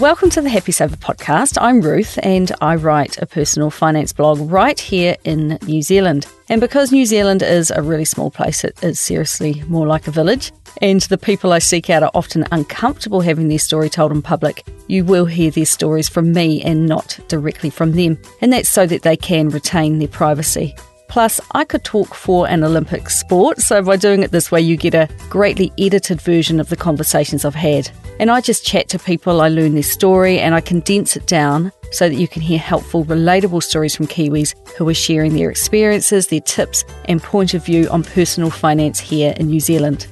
[0.00, 1.58] Welcome to the Happy Saver podcast.
[1.60, 6.26] I'm Ruth and I write a personal finance blog right here in New Zealand.
[6.48, 10.10] And because New Zealand is a really small place, it is seriously more like a
[10.10, 10.52] village.
[10.80, 14.66] And the people I seek out are often uncomfortable having their story told in public.
[14.86, 18.18] You will hear their stories from me and not directly from them.
[18.40, 20.74] And that's so that they can retain their privacy.
[21.10, 24.76] Plus, I could talk for an Olympic sport, so by doing it this way, you
[24.76, 27.90] get a greatly edited version of the conversations I've had.
[28.20, 31.72] And I just chat to people, I learn their story, and I condense it down
[31.90, 36.28] so that you can hear helpful, relatable stories from Kiwis who are sharing their experiences,
[36.28, 40.06] their tips, and point of view on personal finance here in New Zealand.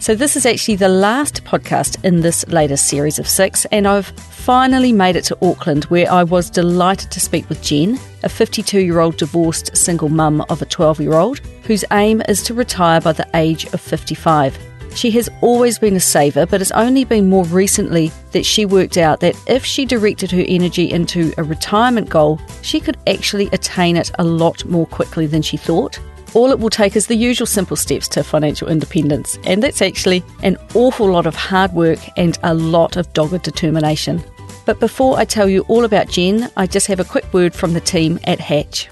[0.00, 4.06] So, this is actually the last podcast in this latest series of six, and I've
[4.06, 8.80] finally made it to Auckland where I was delighted to speak with Jen, a 52
[8.80, 13.02] year old divorced single mum of a 12 year old whose aim is to retire
[13.02, 14.58] by the age of 55.
[14.94, 18.96] She has always been a saver, but it's only been more recently that she worked
[18.96, 23.96] out that if she directed her energy into a retirement goal, she could actually attain
[23.96, 26.00] it a lot more quickly than she thought.
[26.32, 30.22] All it will take is the usual simple steps to financial independence, and that's actually
[30.44, 34.22] an awful lot of hard work and a lot of dogged determination.
[34.64, 37.72] But before I tell you all about Jen, I just have a quick word from
[37.72, 38.88] the team at Hatch.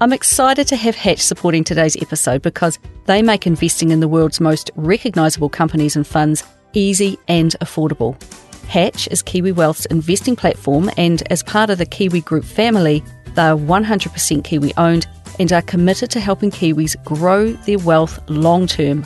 [0.00, 4.40] I'm excited to have Hatch supporting today's episode because they make investing in the world's
[4.40, 8.20] most recognisable companies and funds easy and affordable.
[8.68, 13.02] Hatch is Kiwi Wealth's investing platform, and as part of the Kiwi Group family,
[13.34, 15.06] they are 100% Kiwi owned
[15.38, 19.02] and are committed to helping Kiwis grow their wealth long term.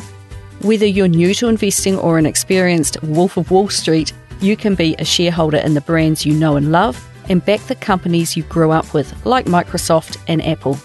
[0.62, 4.94] Whether you're new to investing or an experienced wolf of Wall Street, you can be
[4.98, 8.70] a shareholder in the brands you know and love and back the companies you grew
[8.70, 10.78] up with, like Microsoft and Apple.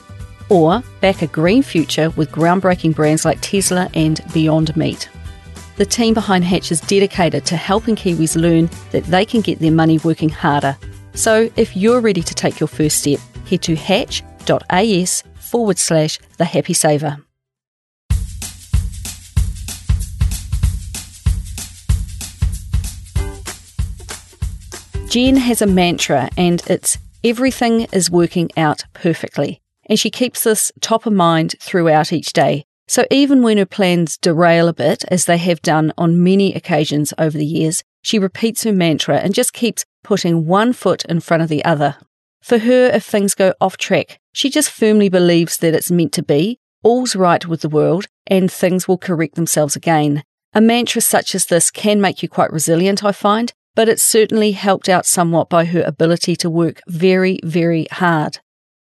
[0.49, 5.09] Or back a green future with groundbreaking brands like Tesla and Beyond Meat.
[5.77, 9.71] The team behind Hatch is dedicated to helping Kiwis learn that they can get their
[9.71, 10.77] money working harder.
[11.15, 16.45] So if you're ready to take your first step, head to hatch.as forward slash the
[16.45, 17.17] happy saver.
[25.15, 29.61] Jen has a mantra and it's everything is working out perfectly.
[29.85, 32.65] And she keeps this top of mind throughout each day.
[32.87, 37.13] So even when her plans derail a bit, as they have done on many occasions
[37.17, 41.41] over the years, she repeats her mantra and just keeps putting one foot in front
[41.41, 41.95] of the other.
[42.45, 46.21] For her, if things go off track, she just firmly believes that it's meant to
[46.21, 50.21] be, all's right with the world, and things will correct themselves again.
[50.53, 54.51] A mantra such as this can make you quite resilient, I find, but it's certainly
[54.51, 58.37] helped out somewhat by her ability to work very, very hard.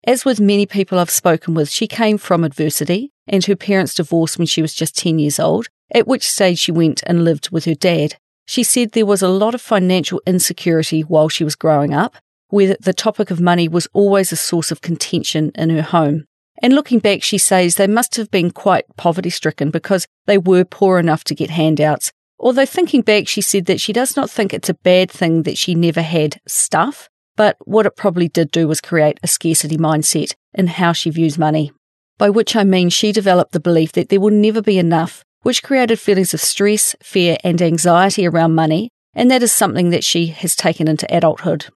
[0.04, 4.38] As with many people I've spoken with, she came from adversity, and her parents divorced
[4.38, 7.66] when she was just 10 years old, at which stage she went and lived with
[7.66, 8.16] her dad.
[8.46, 12.16] She said there was a lot of financial insecurity while she was growing up,
[12.50, 16.26] where the topic of money was always a source of contention in her home.
[16.62, 20.66] And looking back, she says they must have been quite poverty stricken because they were
[20.66, 22.12] poor enough to get handouts.
[22.40, 25.58] Although thinking back, she said that she does not think it's a bad thing that
[25.58, 30.34] she never had stuff, but what it probably did do was create a scarcity mindset
[30.54, 31.72] in how she views money.
[32.18, 35.64] By which I mean she developed the belief that there will never be enough, which
[35.64, 40.28] created feelings of stress, fear, and anxiety around money, and that is something that she
[40.28, 41.68] has taken into adulthood.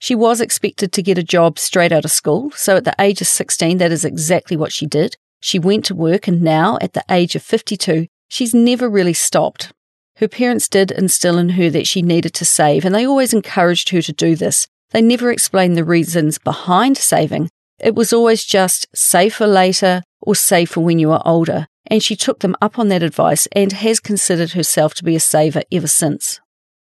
[0.00, 3.20] She was expected to get a job straight out of school, so at the age
[3.20, 5.14] of 16, that is exactly what she did.
[5.42, 9.72] She went to work, and now, at the age of 52, she's never really stopped.
[10.16, 13.90] Her parents did instill in her that she needed to save, and they always encouraged
[13.90, 14.66] her to do this.
[14.88, 17.50] They never explained the reasons behind saving.
[17.78, 22.02] It was always just save for later or save for when you are older, and
[22.02, 25.62] she took them up on that advice and has considered herself to be a saver
[25.70, 26.40] ever since.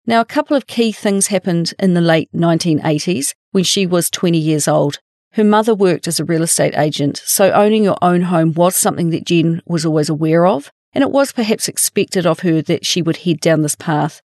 [0.05, 4.37] Now, a couple of key things happened in the late 1980s when she was 20
[4.37, 4.99] years old.
[5.33, 9.11] Her mother worked as a real estate agent, so owning your own home was something
[9.11, 13.01] that Jen was always aware of, and it was perhaps expected of her that she
[13.01, 14.21] would head down this path.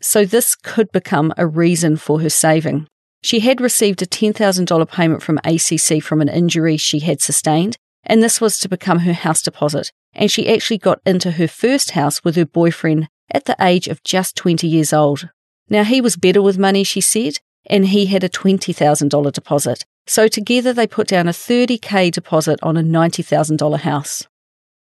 [0.00, 2.88] So this could become a reason for her saving.
[3.22, 8.22] She had received a $10,000 payment from ACC from an injury she had sustained, and
[8.22, 9.92] this was to become her house deposit.
[10.14, 14.02] And she actually got into her first house with her boyfriend at the age of
[14.04, 15.28] just 20 years old.
[15.68, 19.84] Now, he was better with money, she said, and he had a $20,000 deposit.
[20.06, 24.26] So together they put down a 30k deposit on a $90,000 house.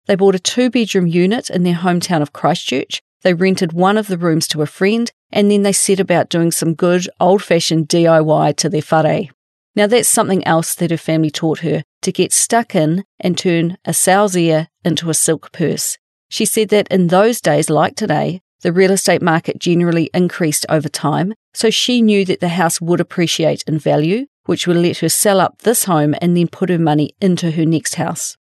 [0.07, 3.03] They bought a two bedroom unit in their hometown of Christchurch.
[3.23, 6.51] They rented one of the rooms to a friend, and then they set about doing
[6.51, 9.29] some good old fashioned DIY to their whare.
[9.77, 13.77] Now, that's something else that her family taught her to get stuck in and turn
[13.85, 15.99] a sow's ear into a silk purse.
[16.31, 20.89] She said that in those days, like today, the real estate market generally increased over
[20.89, 25.09] time, so she knew that the house would appreciate in value, which would let her
[25.09, 28.37] sell up this home and then put her money into her next house.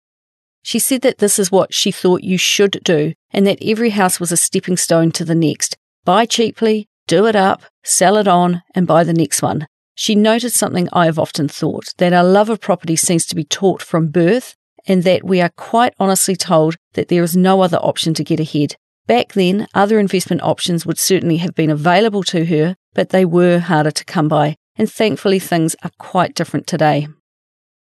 [0.63, 4.21] She said that this is what she thought you should do, and that every house
[4.21, 5.77] was a stepping stone to the next.
[6.05, 9.67] Buy cheaply, do it up, sell it on, and buy the next one.
[9.97, 13.45] She noted something I have often thought that our love of property seems to be
[13.45, 14.55] taught from birth,
[14.87, 18.41] and that we are quite honestly told that there is no other option to get
[18.41, 18.77] ahead.
[19.06, 23.59] Back then, other investment options would certainly have been available to her, but they were
[23.59, 27.09] harder to come by, and thankfully things are quite different today.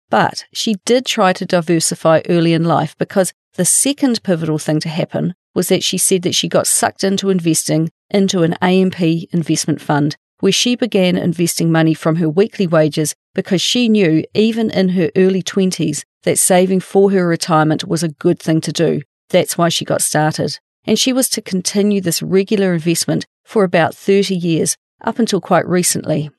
[0.09, 4.89] But she did try to diversify early in life because the second pivotal thing to
[4.89, 9.01] happen was that she said that she got sucked into investing into an AMP
[9.33, 14.69] investment fund where she began investing money from her weekly wages because she knew, even
[14.69, 19.01] in her early 20s, that saving for her retirement was a good thing to do.
[19.29, 23.93] That's why she got started and she was to continue this regular investment for about
[23.93, 26.31] 30 years, up until quite recently.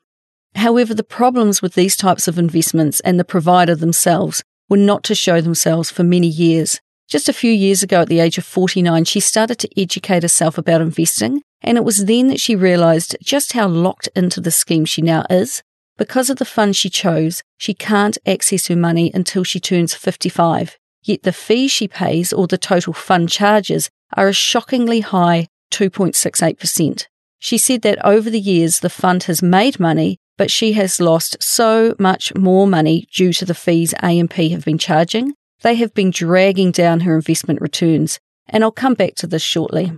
[0.55, 5.15] However, the problems with these types of investments and the provider themselves were not to
[5.15, 6.81] show themselves for many years.
[7.07, 10.57] Just a few years ago, at the age of 49, she started to educate herself
[10.57, 14.85] about investing, and it was then that she realised just how locked into the scheme
[14.85, 15.63] she now is.
[15.99, 20.77] Because of the fund she chose, she can't access her money until she turns 55.
[21.03, 27.05] Yet the fees she pays or the total fund charges are a shockingly high 2.68%.
[27.39, 31.35] She said that over the years the fund has made money, but she has lost
[31.43, 35.33] so much more money due to the fees AMP have been charging.
[35.63, 39.91] They have been dragging down her investment returns, and I'll come back to this shortly.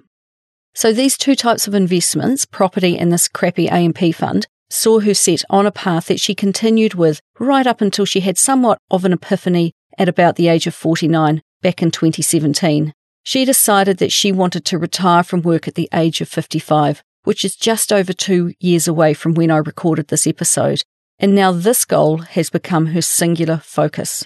[0.73, 5.43] So, these two types of investments, property and this crappy AMP fund, saw her set
[5.49, 9.13] on a path that she continued with right up until she had somewhat of an
[9.13, 12.93] epiphany at about the age of 49 back in 2017.
[13.23, 17.45] She decided that she wanted to retire from work at the age of 55, which
[17.45, 20.83] is just over two years away from when I recorded this episode.
[21.19, 24.25] And now this goal has become her singular focus.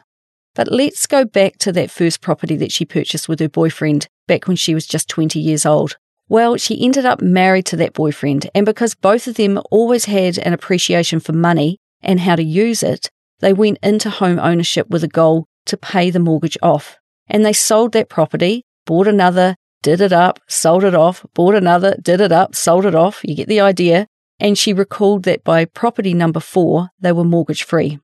[0.54, 4.48] But let's go back to that first property that she purchased with her boyfriend back
[4.48, 5.98] when she was just 20 years old.
[6.28, 10.38] Well, she ended up married to that boyfriend, and because both of them always had
[10.40, 15.04] an appreciation for money and how to use it, they went into home ownership with
[15.04, 16.98] a goal to pay the mortgage off.
[17.28, 21.96] And they sold that property bought another, did it up, sold it off, bought another,
[22.02, 23.22] did it up, sold it off.
[23.24, 24.08] You get the idea.
[24.40, 28.00] And she recalled that by property number four, they were mortgage free.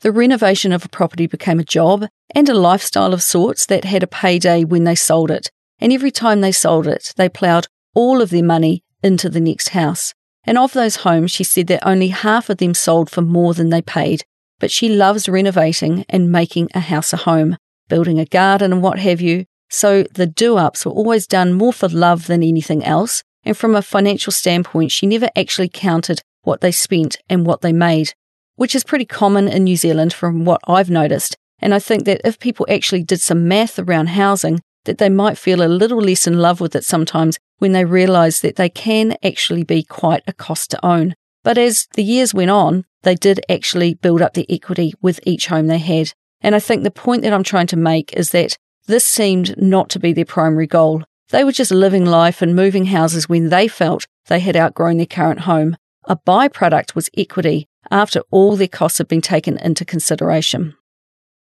[0.00, 4.02] The renovation of a property became a job and a lifestyle of sorts that had
[4.02, 5.50] a payday when they sold it.
[5.82, 9.70] And every time they sold it, they ploughed all of their money into the next
[9.70, 10.14] house.
[10.44, 13.70] And of those homes, she said that only half of them sold for more than
[13.70, 14.22] they paid.
[14.60, 17.56] But she loves renovating and making a house a home,
[17.88, 21.72] building a garden and what have you, so the do ups were always done more
[21.72, 23.24] for love than anything else.
[23.42, 27.72] And from a financial standpoint, she never actually counted what they spent and what they
[27.72, 28.14] made,
[28.54, 31.34] which is pretty common in New Zealand from what I've noticed.
[31.58, 35.38] And I think that if people actually did some math around housing, that they might
[35.38, 39.16] feel a little less in love with it sometimes when they realise that they can
[39.22, 41.14] actually be quite a cost to own.
[41.44, 45.46] But as the years went on, they did actually build up the equity with each
[45.48, 46.12] home they had.
[46.40, 48.56] And I think the point that I'm trying to make is that
[48.86, 51.04] this seemed not to be their primary goal.
[51.30, 55.06] They were just living life and moving houses when they felt they had outgrown their
[55.06, 55.76] current home.
[56.04, 60.76] A byproduct was equity after all their costs had been taken into consideration.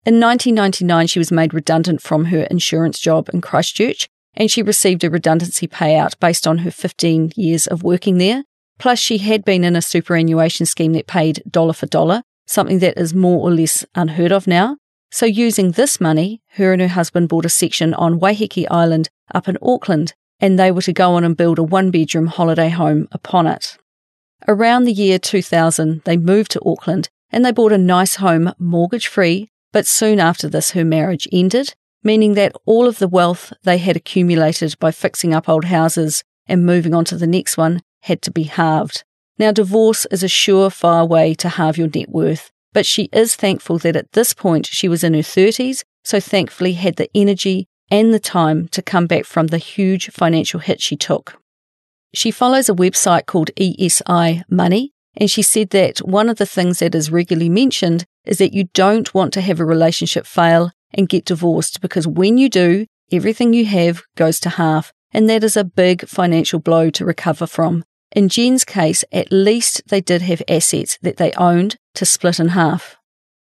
[0.06, 5.02] In 1999, she was made redundant from her insurance job in Christchurch, and she received
[5.02, 8.44] a redundancy payout based on her 15 years of working there.
[8.78, 12.99] Plus, she had been in a superannuation scheme that paid dollar for dollar, something that
[12.99, 14.76] is more or less unheard of now.
[15.11, 19.49] So, using this money, her and her husband bought a section on Waiheke Island up
[19.49, 23.08] in Auckland, and they were to go on and build a one bedroom holiday home
[23.12, 23.78] upon it.
[24.46, 29.06] Around the year 2000, they moved to Auckland and they bought a nice home mortgage
[29.06, 33.78] free, but soon after this, her marriage ended, meaning that all of the wealth they
[33.78, 38.23] had accumulated by fixing up old houses and moving on to the next one had
[38.23, 39.02] to be halved.
[39.37, 43.78] Now, divorce is a surefire way to halve your net worth, but she is thankful
[43.78, 48.14] that at this point she was in her 30s, so thankfully had the energy and
[48.14, 51.43] the time to come back from the huge financial hit she took.
[52.14, 56.78] She follows a website called ESI Money, and she said that one of the things
[56.80, 61.09] that is regularly mentioned is that you don't want to have a relationship fail and
[61.09, 65.56] get divorced because when you do, everything you have goes to half, and that is
[65.56, 67.85] a big financial blow to recover from.
[68.12, 72.49] In Jen's case, at least they did have assets that they owned to split in
[72.49, 72.97] half.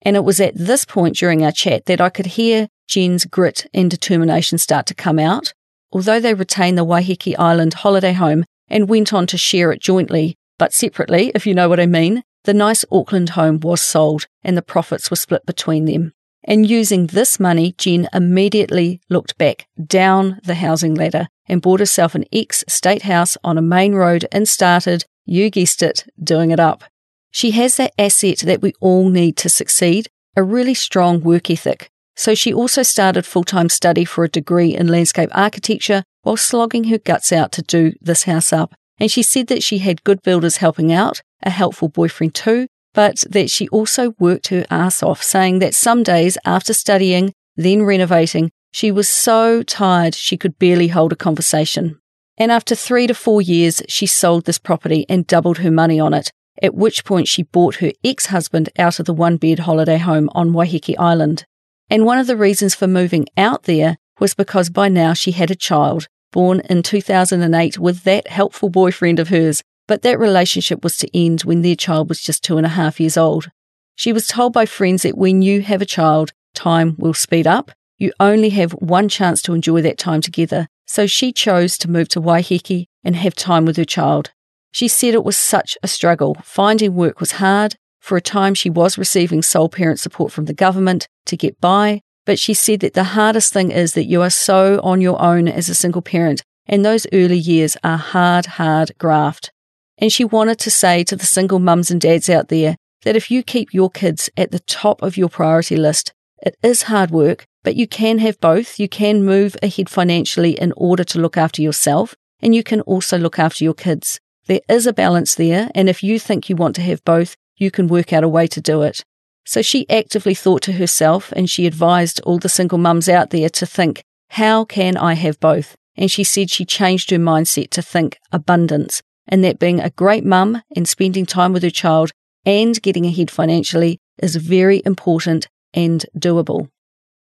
[0.01, 3.67] And it was at this point during our chat that I could hear Jen's grit
[3.73, 5.53] and determination start to come out.
[5.91, 10.35] although they retained the Waiheke Island holiday home and went on to share it jointly,
[10.57, 14.57] but separately, if you know what I mean, the nice Auckland home was sold and
[14.57, 16.13] the profits were split between them.
[16.43, 22.15] And using this money, Jen immediately looked back down the housing ladder and bought herself
[22.15, 26.59] an ex state house on a main road and started, you guessed it, doing it
[26.59, 26.85] up.
[27.31, 31.89] She has that asset that we all need to succeed a really strong work ethic.
[32.15, 36.85] So she also started full time study for a degree in landscape architecture while slogging
[36.85, 38.73] her guts out to do this house up.
[38.99, 43.23] And she said that she had good builders helping out, a helpful boyfriend too, but
[43.29, 48.51] that she also worked her ass off, saying that some days after studying, then renovating,
[48.71, 51.99] she was so tired she could barely hold a conversation.
[52.37, 56.13] And after three to four years, she sold this property and doubled her money on
[56.13, 59.97] it, at which point she bought her ex husband out of the one bed holiday
[59.97, 61.45] home on Waiheke Island.
[61.89, 65.51] And one of the reasons for moving out there was because by now she had
[65.51, 70.97] a child, born in 2008 with that helpful boyfriend of hers, but that relationship was
[70.97, 73.49] to end when their child was just two and a half years old.
[73.95, 77.71] She was told by friends that when you have a child, time will speed up.
[77.97, 80.67] You only have one chance to enjoy that time together.
[80.85, 84.31] So she chose to move to Waiheke and have time with her child.
[84.71, 86.37] She said it was such a struggle.
[86.43, 87.75] Finding work was hard.
[87.99, 92.01] For a time, she was receiving sole parent support from the government to get by.
[92.27, 95.47] But she said that the hardest thing is that you are so on your own
[95.47, 99.49] as a single parent, and those early years are hard, hard graft.
[99.97, 103.31] And she wanted to say to the single mums and dads out there that if
[103.31, 107.45] you keep your kids at the top of your priority list, it is hard work,
[107.63, 108.77] but you can have both.
[108.77, 113.17] You can move ahead financially in order to look after yourself, and you can also
[113.17, 114.19] look after your kids.
[114.47, 117.71] There is a balance there, and if you think you want to have both, you
[117.71, 119.05] can work out a way to do it.
[119.47, 123.47] So she actively thought to herself, and she advised all the single mums out there
[123.47, 125.77] to think, how can I have both?
[125.95, 130.25] And she said she changed her mindset to think abundance, and that being a great
[130.25, 132.11] mum and spending time with her child
[132.45, 136.67] and getting ahead financially is very important and doable.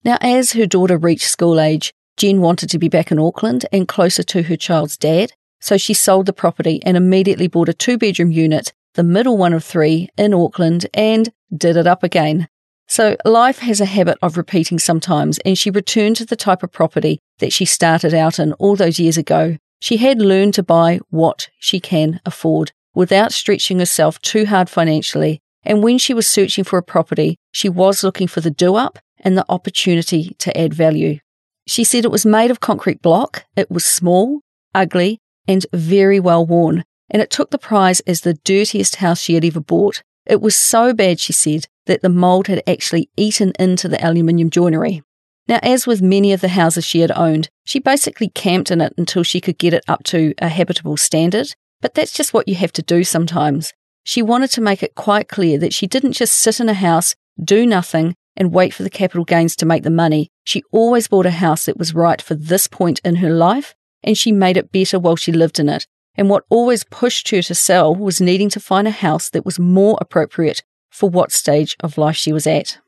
[0.06, 3.90] Now, as her daughter reached school age, Jen wanted to be back in Auckland and
[3.90, 7.98] closer to her child's dad, so she sold the property and immediately bought a two
[7.98, 12.48] bedroom unit, the middle one of three, in Auckland and did it up again.
[12.88, 16.72] So life has a habit of repeating sometimes, and she returned to the type of
[16.72, 19.58] property that she started out in all those years ago.
[19.80, 25.42] She had learned to buy what she can afford without stretching herself too hard financially.
[25.64, 29.00] And when she was searching for a property, she was looking for the do up
[29.20, 31.20] and the opportunity to add value.
[31.68, 34.42] She said it was made of concrete block, it was small,
[34.76, 39.34] ugly, and very well worn, and it took the prize as the dirtiest house she
[39.34, 40.04] had ever bought.
[40.26, 44.50] It was so bad, she said, that the mould had actually eaten into the aluminium
[44.50, 45.04] joinery.
[45.48, 48.94] Now, as with many of the houses she had owned, she basically camped in it
[48.98, 52.56] until she could get it up to a habitable standard, but that's just what you
[52.56, 53.72] have to do sometimes.
[54.04, 57.16] She wanted to make it quite clear that she didn't just sit in a house,
[57.44, 60.30] do nothing, and wait for the capital gains to make the money.
[60.44, 64.18] She always bought a house that was right for this point in her life and
[64.18, 65.88] she made it better while she lived in it.
[66.18, 69.60] And what always pushed her to sell was needing to find a house that was
[69.60, 72.80] more appropriate for what stage of life she was at.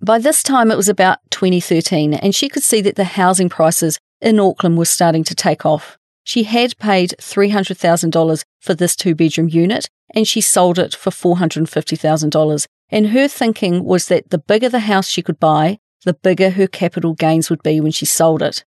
[0.00, 3.98] By this time, it was about 2013, and she could see that the housing prices
[4.20, 5.96] in Auckland were starting to take off.
[6.24, 12.66] She had paid $300,000 for this two bedroom unit, and she sold it for $450,000.
[12.90, 16.66] And her thinking was that the bigger the house she could buy, the bigger her
[16.66, 18.64] capital gains would be when she sold it.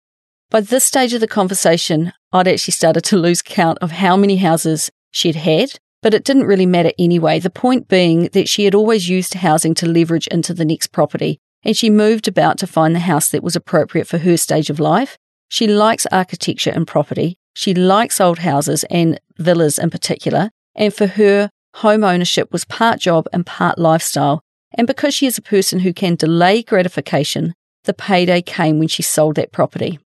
[0.53, 4.37] By this stage of the conversation, I'd actually started to lose count of how many
[4.37, 7.39] houses she'd had, but it didn't really matter anyway.
[7.39, 11.39] The point being that she had always used housing to leverage into the next property,
[11.63, 14.79] and she moved about to find the house that was appropriate for her stage of
[14.79, 15.17] life.
[15.49, 17.39] She likes architecture and property.
[17.55, 20.51] She likes old houses and villas in particular.
[20.75, 24.43] And for her, home ownership was part job and part lifestyle.
[24.75, 27.55] And because she is a person who can delay gratification,
[27.85, 29.99] the payday came when she sold that property.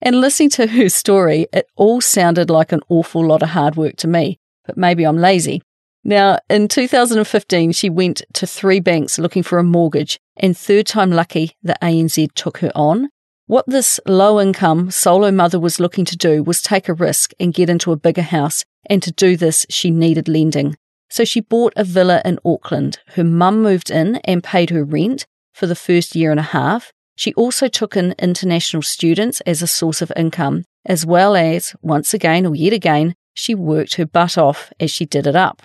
[0.00, 3.96] And listening to her story, it all sounded like an awful lot of hard work
[3.96, 5.62] to me, but maybe I'm lazy.
[6.04, 11.10] Now, in 2015, she went to three banks looking for a mortgage, and third time
[11.10, 13.08] lucky, the ANZ took her on.
[13.46, 17.52] What this low income solo mother was looking to do was take a risk and
[17.54, 20.76] get into a bigger house, and to do this, she needed lending.
[21.10, 22.98] So she bought a villa in Auckland.
[23.14, 26.92] Her mum moved in and paid her rent for the first year and a half,
[27.18, 32.14] she also took in international students as a source of income, as well as, once
[32.14, 35.60] again or yet again, she worked her butt off as she did it up.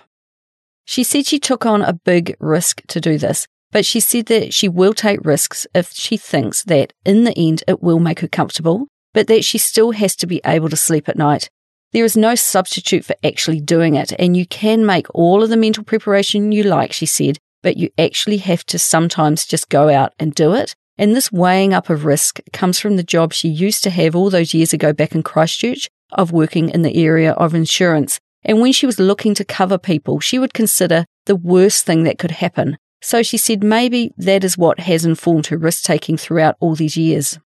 [0.86, 4.54] She said she took on a big risk to do this, but she said that
[4.54, 8.28] she will take risks if she thinks that in the end it will make her
[8.28, 8.88] comfortable.
[9.14, 11.50] but that she still has to be able to sleep at night.
[11.92, 15.58] There is no substitute for actually doing it, and you can make all of the
[15.58, 20.14] mental preparation you like, she said, but you actually have to sometimes just go out
[20.18, 20.74] and do it.
[20.98, 24.30] And this weighing up of risk comes from the job she used to have all
[24.30, 28.20] those years ago back in Christchurch of working in the area of insurance.
[28.44, 32.20] And when she was looking to cover people, she would consider the worst thing that
[32.20, 32.78] could happen.
[33.02, 36.96] So she said maybe that is what has informed her risk taking throughout all these
[36.96, 37.40] years.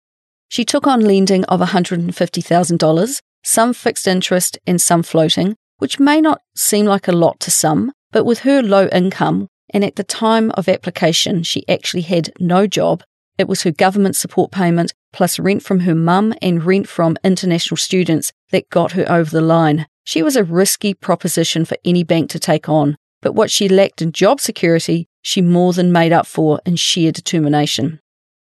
[0.50, 6.42] She took on lending of $150,000 some fixed interest and some floating, which may not
[6.56, 10.52] seem like a lot to some, but with her low income, and at the time
[10.52, 13.04] of application, she actually had no job.
[13.38, 17.78] It was her government support payment plus rent from her mum and rent from international
[17.78, 19.86] students that got her over the line.
[20.04, 24.02] She was a risky proposition for any bank to take on, but what she lacked
[24.02, 28.00] in job security, she more than made up for in sheer determination.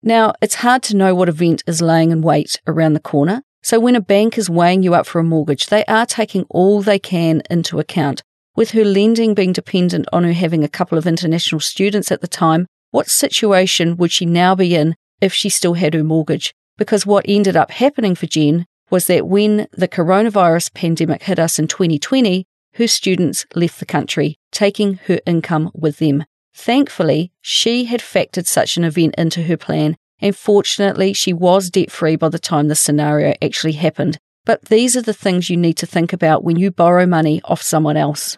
[0.01, 3.79] Now, it's hard to know what event is laying in wait around the corner, so
[3.79, 6.99] when a bank is weighing you up for a mortgage, they are taking all they
[6.99, 8.23] can into account.
[8.55, 12.27] With her lending being dependent on her having a couple of international students at the
[12.27, 16.53] time, what situation would she now be in if she still had her mortgage?
[16.77, 21.59] Because what ended up happening for Jen was that when the coronavirus pandemic hit us
[21.59, 26.23] in 2020, her students left the country, taking her income with them.
[26.53, 31.91] Thankfully, she had factored such an event into her plan and fortunately, she was debt
[31.91, 34.17] free by the time the scenario actually happened.
[34.45, 37.61] But these are the things you need to think about when you borrow money off
[37.61, 38.37] someone else.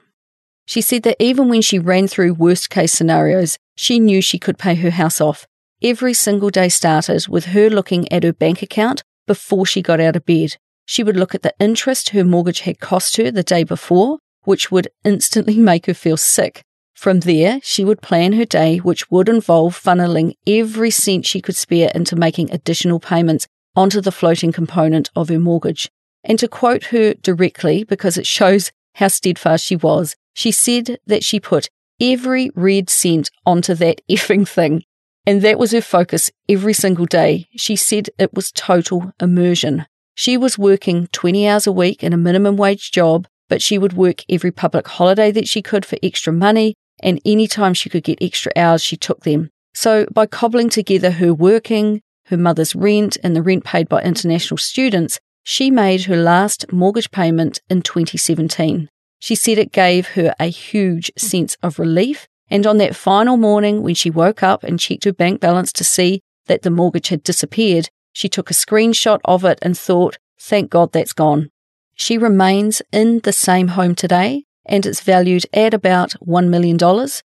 [0.65, 4.57] She said that even when she ran through worst case scenarios, she knew she could
[4.57, 5.47] pay her house off.
[5.81, 10.15] Every single day started with her looking at her bank account before she got out
[10.15, 10.57] of bed.
[10.85, 14.71] She would look at the interest her mortgage had cost her the day before, which
[14.71, 16.63] would instantly make her feel sick.
[16.93, 21.55] From there, she would plan her day, which would involve funneling every cent she could
[21.55, 25.89] spare into making additional payments onto the floating component of her mortgage.
[26.23, 31.23] And to quote her directly, because it shows how steadfast she was, she said that
[31.23, 34.83] she put every red cent onto that effing thing.
[35.25, 37.47] And that was her focus every single day.
[37.55, 39.85] She said it was total immersion.
[40.15, 43.93] She was working 20 hours a week in a minimum wage job, but she would
[43.93, 48.03] work every public holiday that she could for extra money and any time she could
[48.03, 49.49] get extra hours, she took them.
[49.73, 54.57] So by cobbling together her working, her mother's rent, and the rent paid by international
[54.57, 58.89] students, she made her last mortgage payment in 2017.
[59.21, 62.27] She said it gave her a huge sense of relief.
[62.49, 65.83] And on that final morning, when she woke up and checked her bank balance to
[65.83, 70.71] see that the mortgage had disappeared, she took a screenshot of it and thought, thank
[70.71, 71.51] God that's gone.
[71.93, 76.79] She remains in the same home today, and it's valued at about $1 million.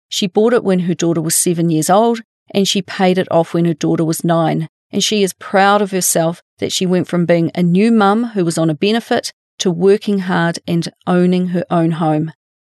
[0.10, 2.22] She bought it when her daughter was seven years old,
[2.52, 4.68] and she paid it off when her daughter was nine.
[4.92, 8.44] And she is proud of herself that she went from being a new mum who
[8.44, 12.32] was on a benefit to working hard and owning her own home.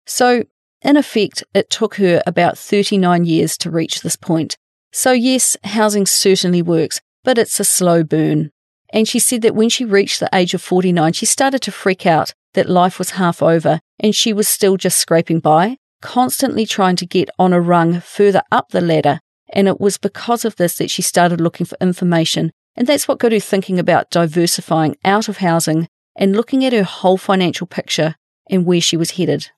[0.06, 0.44] So,
[0.82, 4.56] in effect, it took her about 39 years to reach this point.
[4.92, 8.50] So, yes, housing certainly works, but it's a slow burn.
[8.92, 12.06] And she said that when she reached the age of 49, she started to freak
[12.06, 16.96] out that life was half over and she was still just scraping by, constantly trying
[16.96, 19.20] to get on a rung further up the ladder.
[19.52, 22.50] And it was because of this that she started looking for information.
[22.74, 25.88] And that's what got her thinking about diversifying out of housing
[26.20, 28.14] and looking at her whole financial picture
[28.48, 29.50] and where she was headed.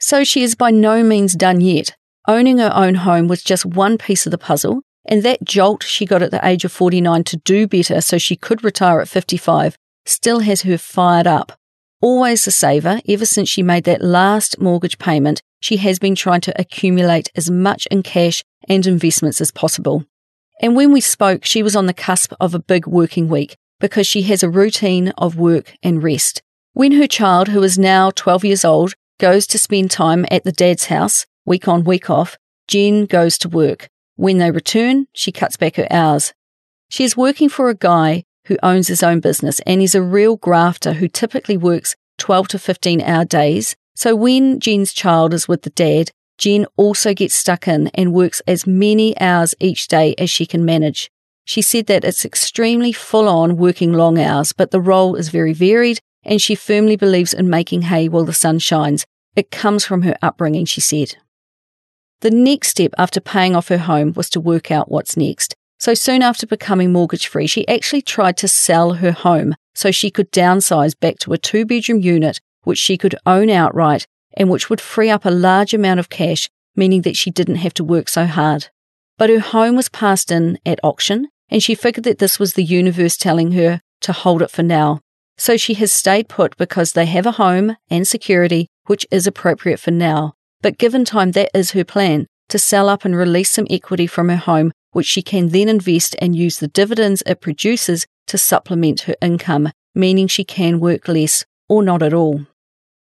[0.00, 1.94] So she is by no means done yet.
[2.26, 6.04] Owning her own home was just one piece of the puzzle, and that jolt she
[6.04, 9.76] got at the age of 49 to do better so she could retire at 55
[10.04, 11.52] still has her fired up
[12.00, 13.00] always a saver.
[13.08, 17.50] Ever since she made that last mortgage payment, she has been trying to accumulate as
[17.50, 20.04] much in cash and investments as possible.
[20.60, 24.06] And when we spoke, she was on the cusp of a big working week because
[24.06, 26.42] she has a routine of work and rest.
[26.72, 30.52] When her child, who is now 12 years old, goes to spend time at the
[30.52, 32.38] dad's house, week on, week off,
[32.68, 33.88] Jen goes to work.
[34.14, 36.32] When they return, she cuts back her hours.
[36.88, 40.36] She is working for a guy who owns his own business and is a real
[40.36, 43.76] grafter who typically works 12 to 15 hour days.
[43.94, 48.40] So when Jen's child is with the dad, Jen also gets stuck in and works
[48.46, 51.10] as many hours each day as she can manage.
[51.50, 55.52] She said that it's extremely full on working long hours, but the role is very
[55.52, 59.04] varied and she firmly believes in making hay while the sun shines.
[59.34, 61.16] It comes from her upbringing, she said.
[62.20, 65.56] The next step after paying off her home was to work out what's next.
[65.80, 70.08] So soon after becoming mortgage free, she actually tried to sell her home so she
[70.08, 74.70] could downsize back to a two bedroom unit which she could own outright and which
[74.70, 78.08] would free up a large amount of cash, meaning that she didn't have to work
[78.08, 78.68] so hard.
[79.18, 82.64] But her home was passed in at auction, and she figured that this was the
[82.64, 85.00] universe telling her, to hold it for now.
[85.36, 89.80] So she has stayed put because they have a home and security, which is appropriate
[89.80, 90.34] for now.
[90.62, 94.28] But given time, that is her plan to sell up and release some equity from
[94.28, 99.02] her home, which she can then invest and use the dividends it produces to supplement
[99.02, 102.46] her income, meaning she can work less or not at all.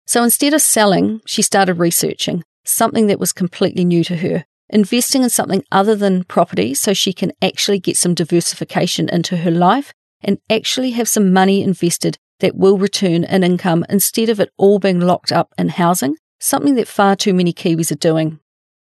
[0.07, 5.23] So instead of selling, she started researching, something that was completely new to her, investing
[5.23, 9.93] in something other than property so she can actually get some diversification into her life
[10.23, 14.79] and actually have some money invested that will return an income instead of it all
[14.79, 18.41] being locked up in housing, something that far too many Kiwis are doing.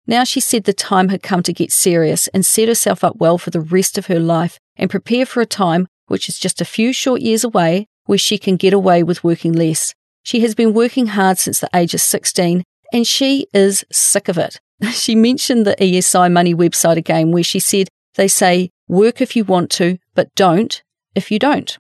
[0.06, 3.38] Now she said the time had come to get serious and set herself up well
[3.38, 6.66] for the rest of her life and prepare for a time, which is just a
[6.66, 9.94] few short years away, where she can get away with working less.
[10.24, 14.38] She has been working hard since the age of 16 and she is sick of
[14.38, 14.60] it.
[14.92, 19.44] She mentioned the ESI Money website again, where she said they say, work if you
[19.44, 20.82] want to, but don't
[21.14, 21.78] if you don't.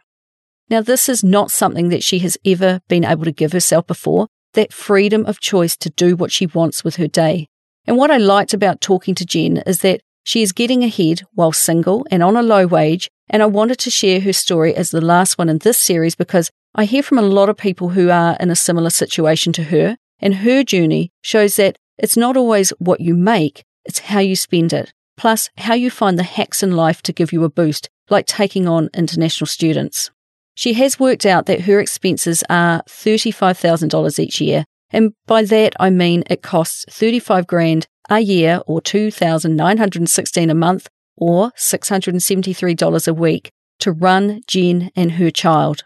[0.70, 4.28] Now, this is not something that she has ever been able to give herself before
[4.54, 7.46] that freedom of choice to do what she wants with her day.
[7.86, 11.52] And what I liked about talking to Jen is that she is getting ahead while
[11.52, 13.10] single and on a low wage.
[13.28, 16.50] And I wanted to share her story as the last one in this series because
[16.74, 19.96] I hear from a lot of people who are in a similar situation to her.
[20.20, 24.72] And her journey shows that it's not always what you make, it's how you spend
[24.72, 24.92] it.
[25.16, 28.66] Plus, how you find the hacks in life to give you a boost, like taking
[28.66, 30.10] on international students.
[30.54, 35.90] She has worked out that her expenses are $35,000 each year, and by that I
[35.90, 43.50] mean it costs 35 grand a year or 2,916 a month or $673 a week
[43.78, 45.84] to run Jen and her child.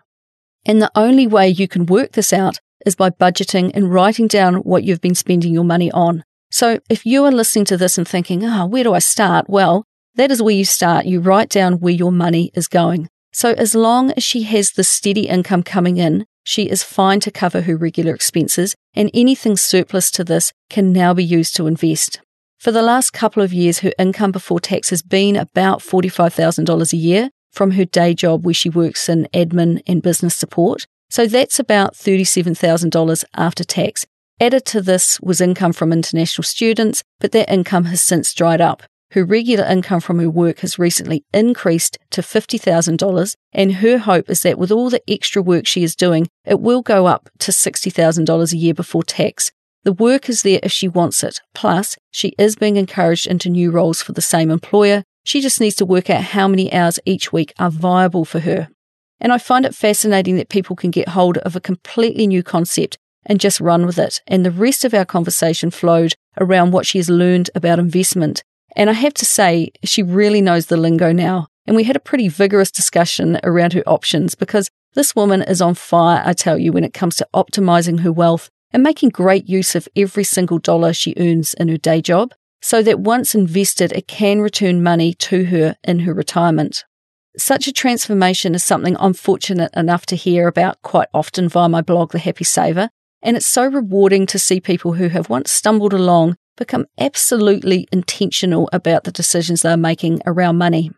[0.64, 4.56] And the only way you can work this out is by budgeting and writing down
[4.56, 6.24] what you've been spending your money on.
[6.50, 9.50] So if you are listening to this and thinking, ah, oh, where do I start?
[9.50, 11.04] Well, that is where you start.
[11.04, 13.08] You write down where your money is going.
[13.32, 17.30] So as long as she has the steady income coming in, she is fine to
[17.30, 22.20] cover her regular expenses, and anything surplus to this can now be used to invest.
[22.58, 26.96] For the last couple of years, her income before tax has been about $45,000 a
[26.96, 30.86] year from her day job where she works in admin and business support.
[31.08, 34.06] So that's about $37,000 after tax.
[34.38, 38.82] Added to this was income from international students, but that income has since dried up.
[39.12, 44.42] Her regular income from her work has recently increased to $50,000, and her hope is
[44.42, 48.52] that with all the extra work she is doing, it will go up to $60,000
[48.52, 49.52] a year before tax.
[49.84, 51.40] The work is there if she wants it.
[51.54, 55.04] Plus, she is being encouraged into new roles for the same employer.
[55.24, 58.68] She just needs to work out how many hours each week are viable for her.
[59.20, 62.98] And I find it fascinating that people can get hold of a completely new concept
[63.24, 64.20] and just run with it.
[64.26, 68.42] And the rest of our conversation flowed around what she has learned about investment
[68.76, 71.48] and I have to say, she really knows the lingo now.
[71.66, 75.74] And we had a pretty vigorous discussion around her options because this woman is on
[75.74, 79.74] fire, I tell you, when it comes to optimizing her wealth and making great use
[79.74, 84.06] of every single dollar she earns in her day job so that once invested, it
[84.06, 86.84] can return money to her in her retirement.
[87.38, 91.82] Such a transformation is something I'm fortunate enough to hear about quite often via my
[91.82, 92.88] blog, The Happy Saver.
[93.22, 98.70] And it's so rewarding to see people who have once stumbled along become absolutely intentional
[98.72, 100.90] about the decisions they're making around money.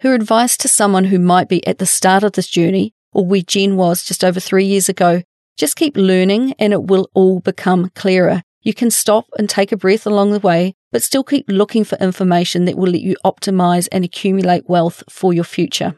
[0.00, 3.42] Her advice to someone who might be at the start of this journey, or where
[3.42, 5.22] Jen was just over three years ago,
[5.56, 8.42] just keep learning and it will all become clearer.
[8.62, 11.98] You can stop and take a breath along the way, but still keep looking for
[11.98, 15.96] information that will let you optimize and accumulate wealth for your future.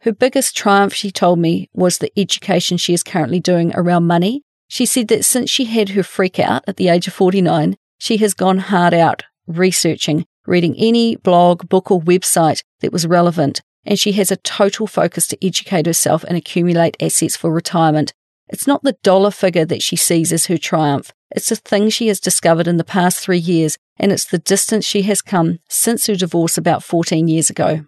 [0.00, 4.42] Her biggest triumph, she told me, was the education she is currently doing around money.
[4.68, 8.16] She said that since she had her freak out at the age of 49, she
[8.16, 13.98] has gone hard out researching, reading any blog, book, or website that was relevant, and
[13.98, 18.12] she has a total focus to educate herself and accumulate assets for retirement.
[18.48, 21.12] It's not the dollar figure that she sees as her triumph.
[21.34, 24.84] It's a thing she has discovered in the past three years, and it's the distance
[24.84, 27.84] she has come since her divorce about 14 years ago.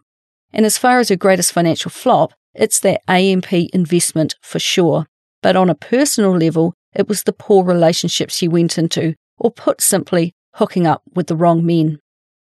[0.52, 5.06] And as far as her greatest financial flop, it's that AMP investment for sure.
[5.42, 9.80] But on a personal level, it was the poor relationship she went into or put
[9.80, 12.00] simply, hooking up with the wrong men.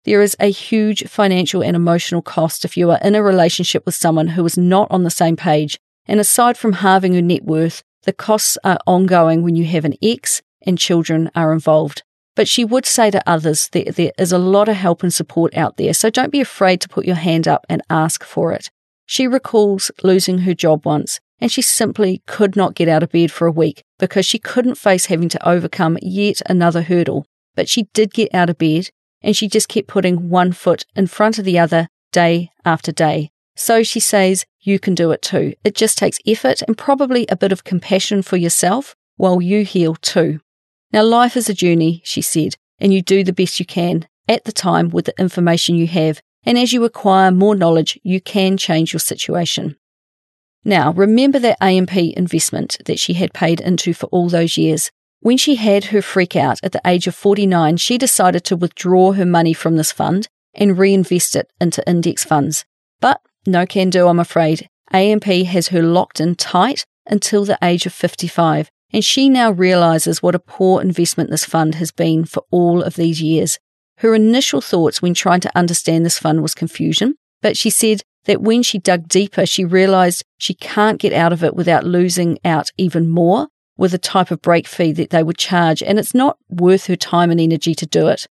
[0.04, 3.94] There is a huge financial and emotional cost if you are in a relationship with
[3.94, 5.78] someone who is not on the same page.
[6.06, 9.94] And aside from halving your net worth, the costs are ongoing when you have an
[10.02, 12.02] ex and children are involved.
[12.36, 15.56] But she would say to others that there is a lot of help and support
[15.56, 18.70] out there, so don't be afraid to put your hand up and ask for it.
[19.06, 23.32] She recalls losing her job once and she simply could not get out of bed
[23.32, 27.26] for a week because she couldn't face having to overcome yet another hurdle.
[27.56, 28.90] But she did get out of bed
[29.22, 33.30] and she just kept putting one foot in front of the other day after day.
[33.56, 35.54] So she says, you can do it too.
[35.64, 39.96] It just takes effort and probably a bit of compassion for yourself while you heal
[39.96, 40.40] too.
[40.92, 44.44] Now, life is a journey, she said, and you do the best you can at
[44.44, 46.20] the time with the information you have.
[46.44, 49.76] And as you acquire more knowledge, you can change your situation.
[50.64, 54.90] Now, remember that AMP investment that she had paid into for all those years.
[55.20, 59.12] When she had her freak out at the age of 49, she decided to withdraw
[59.12, 62.64] her money from this fund and reinvest it into index funds.
[63.00, 64.68] But no can do, I'm afraid.
[64.92, 70.22] AMP has her locked in tight until the age of 55, and she now realizes
[70.22, 73.58] what a poor investment this fund has been for all of these years.
[73.98, 78.42] Her initial thoughts when trying to understand this fund was confusion, but she said that
[78.42, 82.70] when she dug deeper, she realized she can't get out of it without losing out
[82.76, 86.36] even more with the type of break fee that they would charge, and it's not
[86.48, 88.26] worth her time and energy to do it.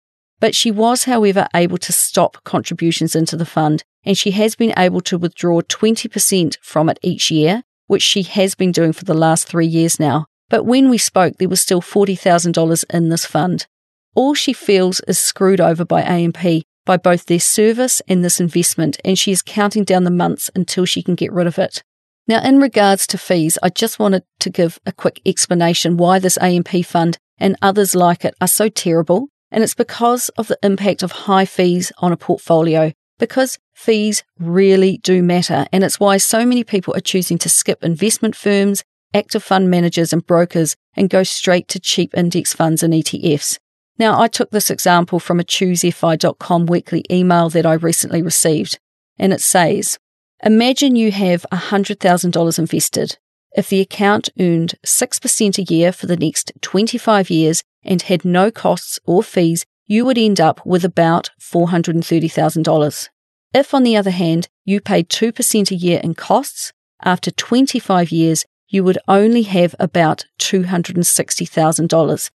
[0.41, 4.73] But she was, however, able to stop contributions into the fund, and she has been
[4.79, 9.15] able to withdraw 20% from it each year, which she has been doing for the
[9.15, 10.27] last three years now.
[10.53, 13.67] But when we spoke, there was still $40,000 in this fund.
[14.15, 18.99] All she feels is screwed over by AMP by both their service and this investment,
[19.03, 21.83] and she is counting down the months until she can get rid of it.
[22.29, 26.37] Now, in regards to fees, I just wanted to give a quick explanation why this
[26.37, 31.03] AMP fund and others like it are so terrible, and it's because of the impact
[31.03, 36.45] of high fees on a portfolio, because fees really do matter, and it's why so
[36.45, 41.23] many people are choosing to skip investment firms, active fund managers, and brokers and go
[41.23, 43.59] straight to cheap index funds and ETFs.
[43.99, 48.79] Now, I took this example from a choosefi.com weekly email that I recently received,
[49.19, 49.99] and it says
[50.45, 53.17] Imagine you have $100,000 invested.
[53.55, 58.51] If the account earned 6% a year for the next 25 years and had no
[58.51, 63.09] costs or fees, you would end up with about $430,000.
[63.55, 66.73] If, on the other hand, you paid 2% a year in costs,
[67.05, 72.31] after 25 years, you would only have about $260,000.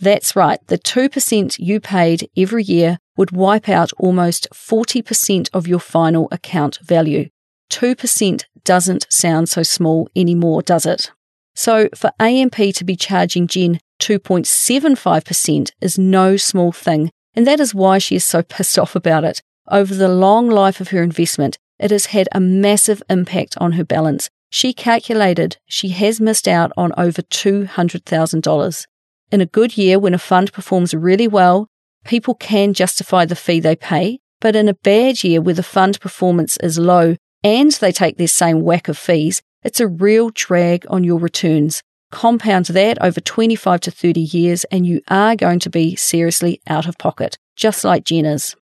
[0.00, 5.80] That's right, the 2% you paid every year would wipe out almost 40% of your
[5.80, 7.28] final account value.
[7.70, 11.10] 2% doesn't sound so small anymore, does it?
[11.54, 17.74] So for AMP to be charging Jen 2.75% is no small thing, and that is
[17.74, 19.42] why she is so pissed off about it.
[19.68, 23.84] Over the long life of her investment, it has had a massive impact on her
[23.84, 24.30] balance.
[24.50, 28.86] She calculated she has missed out on over $200,000.
[29.30, 31.68] In a good year, when a fund performs really well,
[32.04, 34.18] people can justify the fee they pay.
[34.40, 38.26] But in a bad year where the fund performance is low and they take their
[38.26, 41.82] same whack of fees, it's a real drag on your returns.
[42.10, 46.88] Compound that over 25 to 30 years, and you are going to be seriously out
[46.88, 48.56] of pocket, just like Jenna's.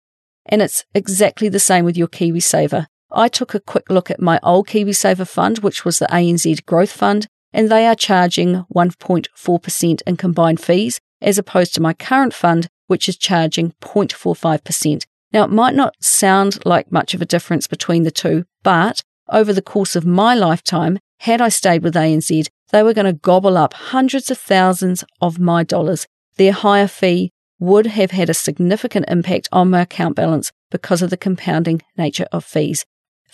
[0.47, 2.87] And it's exactly the same with your KiwiSaver.
[3.15, 6.91] I took a quick look at my old KiwiSaver fund, which was the ANZ Growth
[6.91, 12.67] Fund, and they are charging 1.4% in combined fees, as opposed to my current fund,
[12.89, 15.05] which is charging 0.45%.
[15.33, 19.53] Now, it might not sound like much of a difference between the two, but over
[19.53, 23.57] the course of my lifetime, had I stayed with ANZ, they were going to gobble
[23.57, 26.07] up hundreds of thousands of my dollars.
[26.37, 31.11] Their higher fee would have had a significant impact on my account balance because of
[31.11, 32.85] the compounding nature of fees.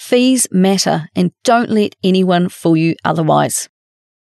[0.00, 3.68] Fees matter and don't let anyone fool you otherwise.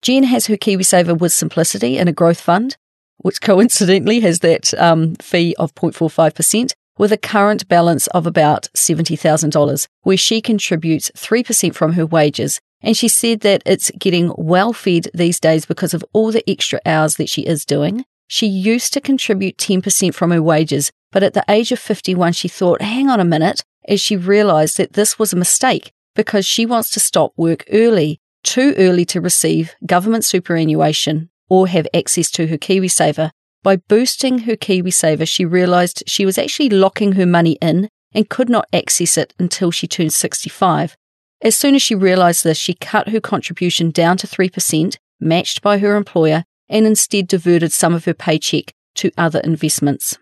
[0.01, 2.79] Jen has her KiwiSaver with Simplicity in a growth fund,
[3.19, 9.87] which coincidentally has that um, fee of 0.45%, with a current balance of about $70,000,
[10.03, 12.61] where she contributes 3% from her wages.
[12.81, 16.81] And she said that it's getting well fed these days because of all the extra
[16.87, 18.07] hours that she is doing.
[18.27, 22.49] She used to contribute 10% from her wages, but at the age of 51, she
[22.49, 26.65] thought, hang on a minute, as she realized that this was a mistake because she
[26.65, 32.47] wants to stop work early too early to receive government superannuation or have access to
[32.47, 33.31] her KiwiSaver.
[33.63, 38.49] By boosting her KiwiSaver, she realised she was actually locking her money in and could
[38.49, 40.97] not access it until she turned 65.
[41.43, 45.79] As soon as she realised this, she cut her contribution down to 3%, matched by
[45.79, 50.19] her employer, and instead diverted some of her paycheck to other investments.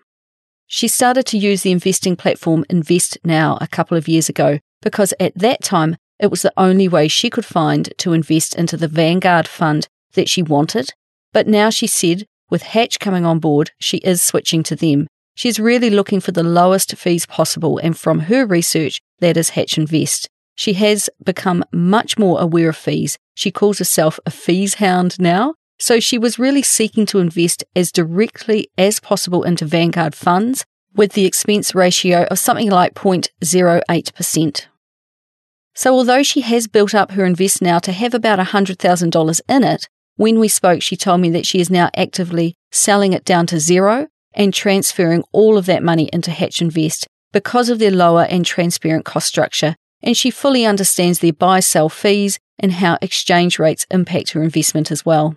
[0.67, 5.37] She started to use the investing platform InvestNow a couple of years ago because at
[5.37, 9.47] that time it was the only way she could find to invest into the Vanguard
[9.47, 10.93] fund that she wanted.
[11.33, 15.07] But now she said, with Hatch coming on board, she is switching to them.
[15.35, 19.77] She's really looking for the lowest fees possible, and from her research, that is Hatch
[19.77, 20.29] Invest.
[20.55, 23.19] She has become much more aware of fees.
[23.35, 25.55] She calls herself a fees hound now.
[25.79, 31.13] So she was really seeking to invest as directly as possible into Vanguard funds with
[31.13, 34.67] the expense ratio of something like 0.08%.
[35.75, 40.39] So, although she has built up her InvestNow to have about $100,000 in it, when
[40.39, 44.07] we spoke, she told me that she is now actively selling it down to zero
[44.33, 49.05] and transferring all of that money into Hatch Invest because of their lower and transparent
[49.05, 49.77] cost structure.
[50.03, 54.91] And she fully understands their buy sell fees and how exchange rates impact her investment
[54.91, 55.37] as well.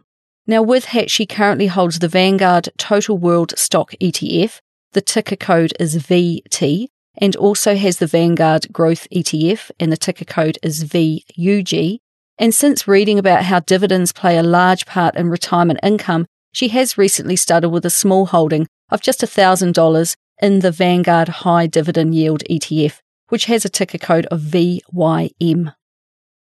[0.49, 4.61] Now, with Hatch, she currently holds the Vanguard Total World Stock ETF.
[4.93, 6.87] The ticker code is VT,
[7.19, 11.99] and also has the Vanguard Growth ETF, and the ticker code is VUG.
[12.39, 16.97] And since reading about how dividends play a large part in retirement income, she has
[16.97, 22.43] recently started with a small holding of just $1,000 in the Vanguard High Dividend Yield
[22.49, 25.75] ETF, which has a ticker code of VYM.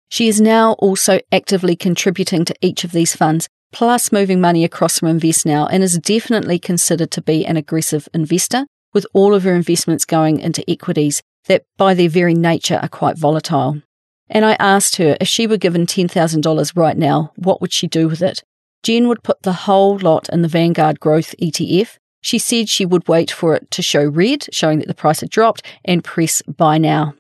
[0.09, 4.99] She is now also actively contributing to each of these funds, plus moving money across
[4.99, 9.55] from InvestNow, and is definitely considered to be an aggressive investor with all of her
[9.55, 13.83] investments going into equities that, by their very nature, are quite volatile.
[14.29, 18.09] And I asked her if she were given $10,000 right now, what would she do
[18.09, 18.43] with it?
[18.83, 21.97] Jen would put the whole lot in the Vanguard Growth ETF.
[22.23, 25.31] She said she would wait for it to show red, showing that the price had
[25.31, 27.15] dropped, and press buy now.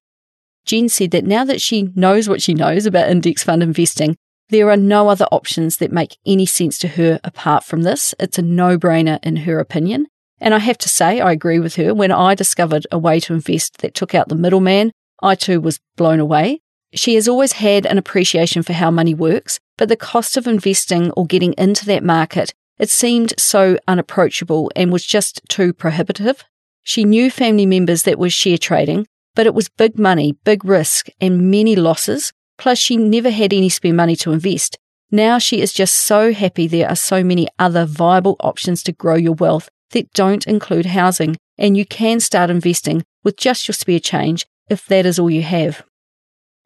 [0.64, 4.16] Jen said that now that she knows what she knows about index fund investing,
[4.50, 8.14] there are no other options that make any sense to her apart from this.
[8.18, 10.06] It's a no brainer in her opinion.
[10.40, 11.94] And I have to say, I agree with her.
[11.94, 15.80] When I discovered a way to invest that took out the middleman, I too was
[15.96, 16.60] blown away.
[16.94, 21.10] She has always had an appreciation for how money works, but the cost of investing
[21.12, 26.42] or getting into that market, it seemed so unapproachable and was just too prohibitive.
[26.82, 31.08] She knew family members that were share trading, but it was big money, big risk,
[31.20, 32.32] and many losses.
[32.60, 34.78] Plus, she never had any spare money to invest.
[35.10, 39.16] Now she is just so happy there are so many other viable options to grow
[39.16, 43.98] your wealth that don't include housing, and you can start investing with just your spare
[43.98, 45.84] change if that is all you have.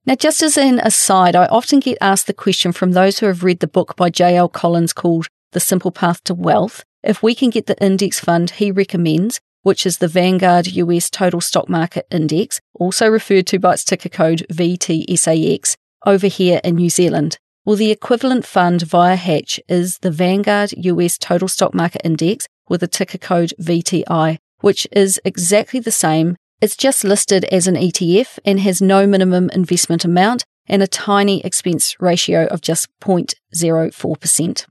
[0.04, 3.44] Now, just as an aside, I often get asked the question from those who have
[3.44, 4.48] read the book by J.L.
[4.48, 8.72] Collins called The Simple Path to Wealth if we can get the index fund he
[8.72, 13.84] recommends, which is the Vanguard US Total Stock Market Index, also referred to by its
[13.84, 17.38] ticker code VTSAX, over here in New Zealand.
[17.64, 22.82] Well, the equivalent fund via Hatch is the Vanguard US Total Stock Market Index, with
[22.82, 26.36] a ticker code VTI, which is exactly the same.
[26.60, 31.42] It's just listed as an ETF and has no minimum investment amount and a tiny
[31.42, 34.66] expense ratio of just 0.04%.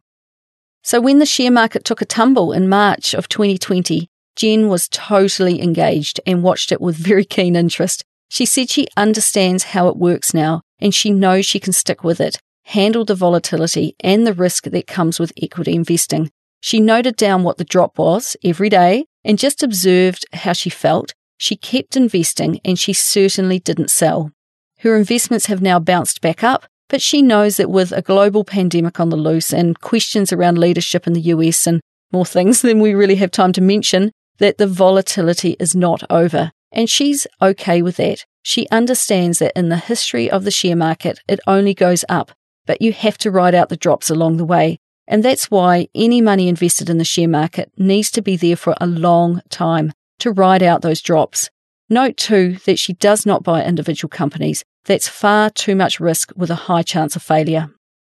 [0.82, 5.62] So when the share market took a tumble in March of 2020, Jen was totally
[5.62, 8.04] engaged and watched it with very keen interest.
[8.30, 12.20] She said she understands how it works now and she knows she can stick with
[12.20, 16.32] it, handle the volatility and the risk that comes with equity investing.
[16.60, 21.14] She noted down what the drop was every day and just observed how she felt.
[21.38, 24.32] She kept investing and she certainly didn't sell.
[24.80, 29.00] Her investments have now bounced back up, but she knows that with a global pandemic
[29.00, 31.82] on the loose and questions around leadership in the US and
[32.12, 36.52] more things than we really have time to mention, that the volatility is not over.
[36.74, 38.26] And she's okay with that.
[38.42, 42.32] She understands that in the history of the share market, it only goes up,
[42.66, 44.80] but you have to ride out the drops along the way.
[45.08, 48.76] And that's why any money invested in the share market needs to be there for
[48.82, 51.50] a long time to ride out those drops.
[51.90, 54.64] Note too that she does not buy individual companies.
[54.86, 57.70] That's far too much risk with a high chance of failure.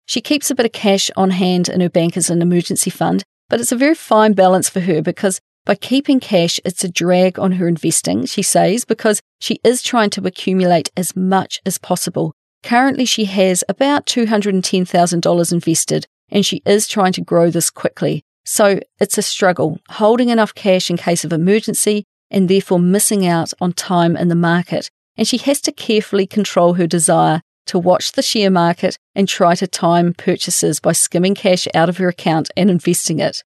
[0.06, 3.24] She keeps a bit of cash on hand in her bank as an emergency fund,
[3.48, 7.40] but it's a very fine balance for her because by keeping cash, it's a drag
[7.40, 12.32] on her investing, she says, because she is trying to accumulate as much as possible.
[12.62, 18.22] Currently, she has about $210,000 invested, and she is trying to grow this quickly.
[18.44, 23.52] So it's a struggle, holding enough cash in case of emergency and therefore missing out
[23.60, 24.88] on time in the market.
[25.16, 29.56] And she has to carefully control her desire to watch the share market and try
[29.56, 33.42] to time purchases by skimming cash out of her account and investing it.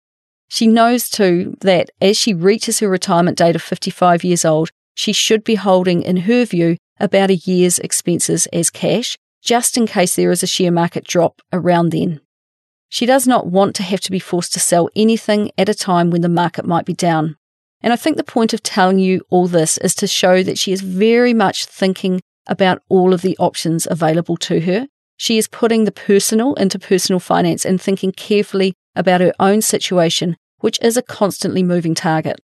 [0.50, 5.12] She knows too that as she reaches her retirement date of 55 years old, she
[5.12, 10.16] should be holding, in her view, about a year's expenses as cash, just in case
[10.16, 12.20] there is a share market drop around then.
[12.88, 16.10] She does not want to have to be forced to sell anything at a time
[16.10, 17.36] when the market might be down.
[17.80, 20.72] And I think the point of telling you all this is to show that she
[20.72, 24.88] is very much thinking about all of the options available to her.
[25.16, 30.36] She is putting the personal into personal finance and thinking carefully about her own situation,
[30.60, 32.40] which is a constantly moving target.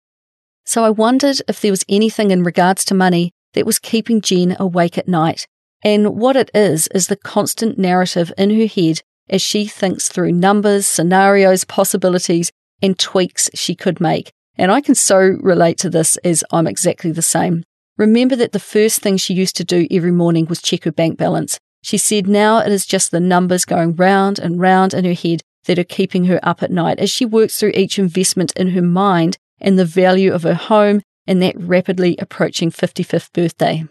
[0.65, 4.55] So I wondered if there was anything in regards to money that was keeping Jen
[4.59, 5.45] awake at night.
[5.83, 10.31] And what it is, is the constant narrative in her head as she thinks through
[10.31, 14.31] numbers, scenarios, possibilities, and tweaks she could make.
[14.55, 17.63] And I can so relate to this as I'm exactly the same.
[17.97, 21.17] Remember that the first thing she used to do every morning was check her bank
[21.17, 21.59] balance.
[21.83, 25.41] She said now it is just the numbers going round and round in her head
[25.65, 28.81] that are keeping her up at night as she works through each investment in her
[28.81, 33.85] mind and the value of her home and that rapidly approaching 55th birthday.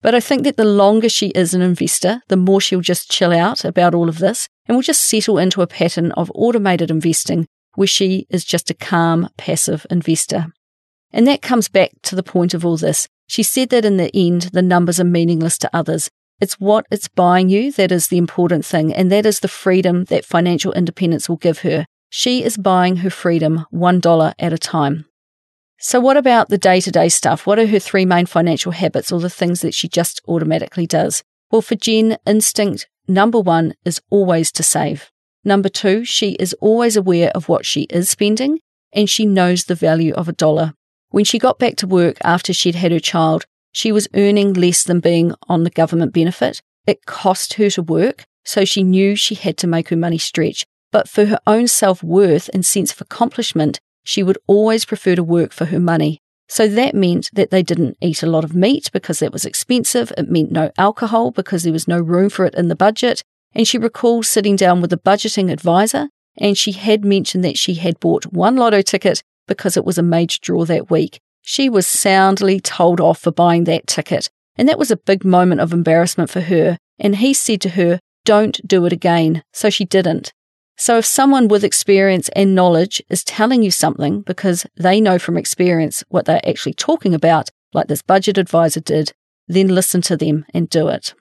[0.00, 3.32] But I think that the longer she is an investor, the more she'll just chill
[3.32, 7.46] out about all of this and will just settle into a pattern of automated investing
[7.74, 10.46] where she is just a calm, passive investor.
[11.12, 13.08] And that comes back to the point of all this.
[13.28, 16.10] She said that in the end, the numbers are meaningless to others.
[16.40, 20.04] It's what it's buying you that is the important thing, and that is the freedom
[20.04, 21.86] that financial independence will give her.
[22.10, 25.04] She is buying her freedom $1 at a time.
[25.80, 27.46] So, what about the day to day stuff?
[27.46, 31.22] What are her three main financial habits or the things that she just automatically does?
[31.50, 35.10] Well, for Jen, instinct number one is always to save.
[35.44, 38.58] Number two, she is always aware of what she is spending
[38.92, 40.74] and she knows the value of a dollar.
[41.10, 44.84] When she got back to work after she'd had her child, she was earning less
[44.84, 46.60] than being on the government benefit.
[46.86, 50.64] It cost her to work, so she knew she had to make her money stretch.
[50.90, 55.22] But for her own self worth and sense of accomplishment, she would always prefer to
[55.22, 56.20] work for her money.
[56.48, 60.12] So that meant that they didn't eat a lot of meat because that was expensive.
[60.16, 63.22] It meant no alcohol because there was no room for it in the budget.
[63.54, 66.08] And she recalls sitting down with a budgeting advisor
[66.38, 70.02] and she had mentioned that she had bought one lotto ticket because it was a
[70.02, 71.20] major draw that week.
[71.42, 74.28] She was soundly told off for buying that ticket.
[74.56, 76.78] And that was a big moment of embarrassment for her.
[76.98, 79.42] And he said to her, Don't do it again.
[79.52, 80.32] So she didn't.
[80.76, 85.36] So if someone with experience and knowledge is telling you something because they know from
[85.36, 89.12] experience what they're actually talking about, like this budget advisor did,
[89.48, 91.14] then listen to them and do it.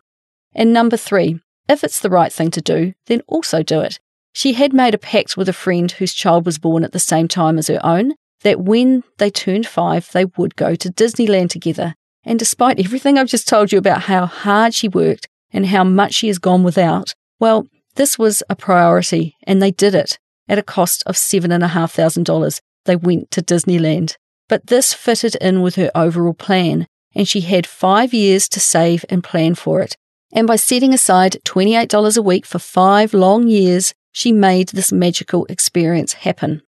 [0.54, 4.00] And number three, if it's the right thing to do, then also do it.
[4.34, 7.28] She had made a pact with a friend whose child was born at the same
[7.28, 11.96] time as her own that when they turned five, they would go to Disneyland together.
[12.24, 16.14] And despite everything I've just told you about how hard she worked and how much
[16.14, 20.64] she has gone without, well, this was a priority, and they did it at a
[20.64, 22.62] cost of $7,500.
[22.86, 24.16] They went to Disneyland.
[24.48, 29.04] But this fitted in with her overall plan, and she had five years to save
[29.10, 29.96] and plan for it.
[30.32, 35.46] And by setting aside $28 a week for five long years, she made this magical
[35.46, 36.62] experience happen.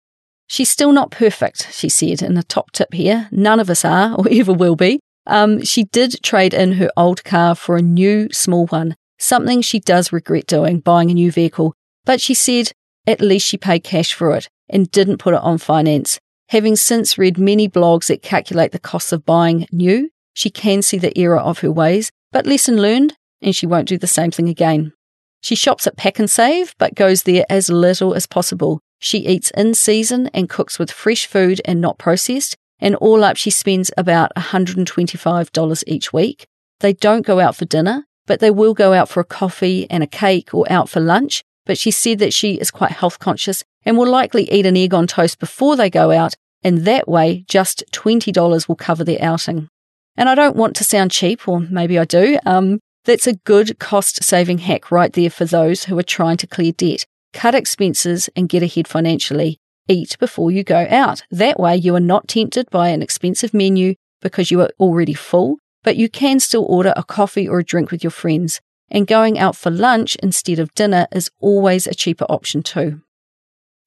[0.49, 3.29] She's still not perfect, she said in a top tip here.
[3.31, 5.01] None of us are or ever will be.
[5.27, 9.79] Um, she did trade in her old car for a new small one, something she
[9.79, 11.75] does regret doing, buying a new vehicle,
[12.07, 12.73] but she said
[13.07, 16.19] at least she paid cash for it and didn't put it on finance.
[16.49, 20.97] Having since read many blogs that calculate the costs of buying new, she can see
[20.97, 24.49] the error of her ways, but lesson learned, and she won't do the same thing
[24.49, 24.95] again.
[25.43, 28.81] She shops at PAK'nSAVE, but goes there as little as possible.
[28.99, 33.37] She eats in season and cooks with fresh food and not processed, and all up
[33.37, 36.47] she spends about $125 each week.
[36.81, 40.03] They don't go out for dinner, but they will go out for a coffee and
[40.03, 41.43] a cake or out for lunch.
[41.67, 44.95] But she said that she is quite health conscious and will likely eat an egg
[44.95, 49.69] on toast before they go out, and that way just $20 will cover their outing.
[50.17, 52.39] And I don't want to sound cheap, or maybe I do.
[52.45, 56.47] Um, that's a good cost saving hack right there for those who are trying to
[56.47, 57.07] clear debt.
[57.33, 59.59] Cut expenses and get ahead financially.
[59.89, 61.23] Eat before you go out.
[61.31, 65.59] That way you are not tempted by an expensive menu because you are already full
[65.89, 68.61] but you can still order a coffee or a drink with your friends.
[68.91, 73.03] And going out for lunch instead of dinner is always a cheaper option too.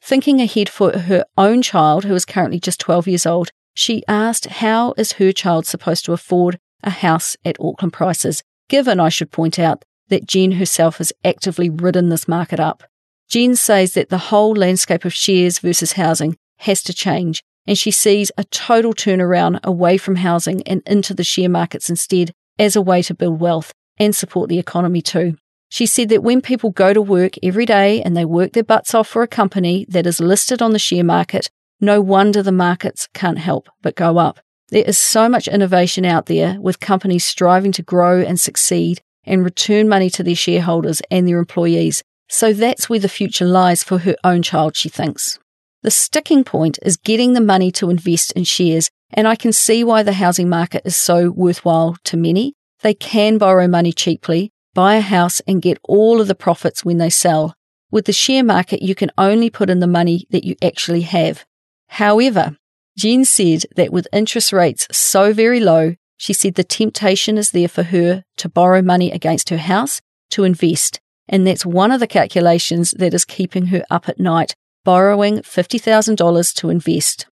[0.02, 4.48] Thinking ahead for her own child, who is currently just 12 years old, she asked
[4.48, 9.32] how is her child supposed to afford a house at Auckland prices, given, I should
[9.32, 12.84] point out, that Jen herself has actively ridden this market up.
[13.32, 17.92] Jen says that the whole landscape of shares versus housing has to change and she
[17.92, 22.82] sees a total turnaround away from housing and into the share markets instead as a
[22.82, 25.38] way to build wealth and support the economy too.
[25.70, 28.94] She said that when people go to work every day and they work their butts
[28.94, 33.08] off for a company that is listed on the share market, no wonder the markets
[33.14, 34.42] can't help but go up.
[34.68, 39.46] There is so much innovation out there with companies striving to grow and succeed and
[39.46, 42.04] return money to their shareholders and their employees.
[42.34, 45.38] So that's where the future lies for her own child, she thinks.
[45.84, 49.84] The sticking point is getting the money to invest in shares, and I can see
[49.84, 52.54] why the housing market is so worthwhile to many.
[52.84, 57.00] They can borrow money cheaply, buy a house, and get all of the profits when
[57.00, 57.54] they sell.
[57.92, 61.44] With the share market, you can only put in the money that you actually have.
[61.90, 62.56] However,
[62.98, 67.68] Jen said that with interest rates so very low, she said the temptation is there
[67.68, 71.01] for her to borrow money against her house to invest.
[71.32, 74.54] And that's one of the calculations that is keeping her up at night
[74.84, 77.26] borrowing $50,000 to invest.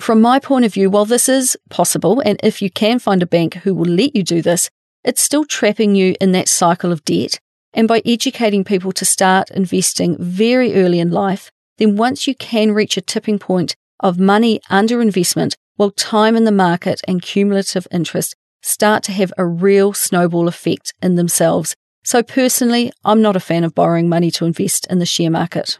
[0.00, 3.26] from my point of view, while this is possible, and if you can find a
[3.26, 4.70] bank who will let you do this,
[5.04, 7.38] it's still trapping you in that cycle of debt.
[7.74, 12.72] And by educating people to start investing very early in life, then once you can
[12.72, 17.86] reach a tipping point of money under investment, while time in the market and cumulative
[17.90, 21.74] interest start to have a real snowball effect in themselves.
[22.04, 25.78] So personally, I'm not a fan of borrowing money to invest in the share market.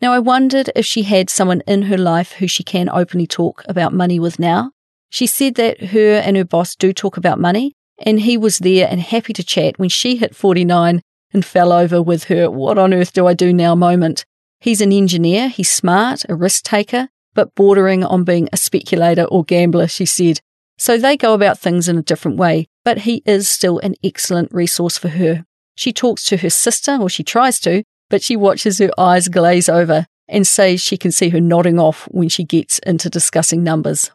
[0.00, 3.64] Now, I wondered if she had someone in her life who she can openly talk
[3.68, 4.70] about money with now.
[5.10, 8.88] She said that her and her boss do talk about money, and he was there
[8.90, 11.00] and happy to chat when she hit 49
[11.32, 14.24] and fell over with her what on earth do I do now moment.
[14.60, 19.44] He's an engineer, he's smart, a risk taker, but bordering on being a speculator or
[19.44, 20.40] gambler, she said.
[20.78, 24.52] So they go about things in a different way, but he is still an excellent
[24.52, 25.44] resource for her.
[25.74, 29.68] She talks to her sister, or she tries to, but she watches her eyes glaze
[29.68, 34.10] over and says she can see her nodding off when she gets into discussing numbers.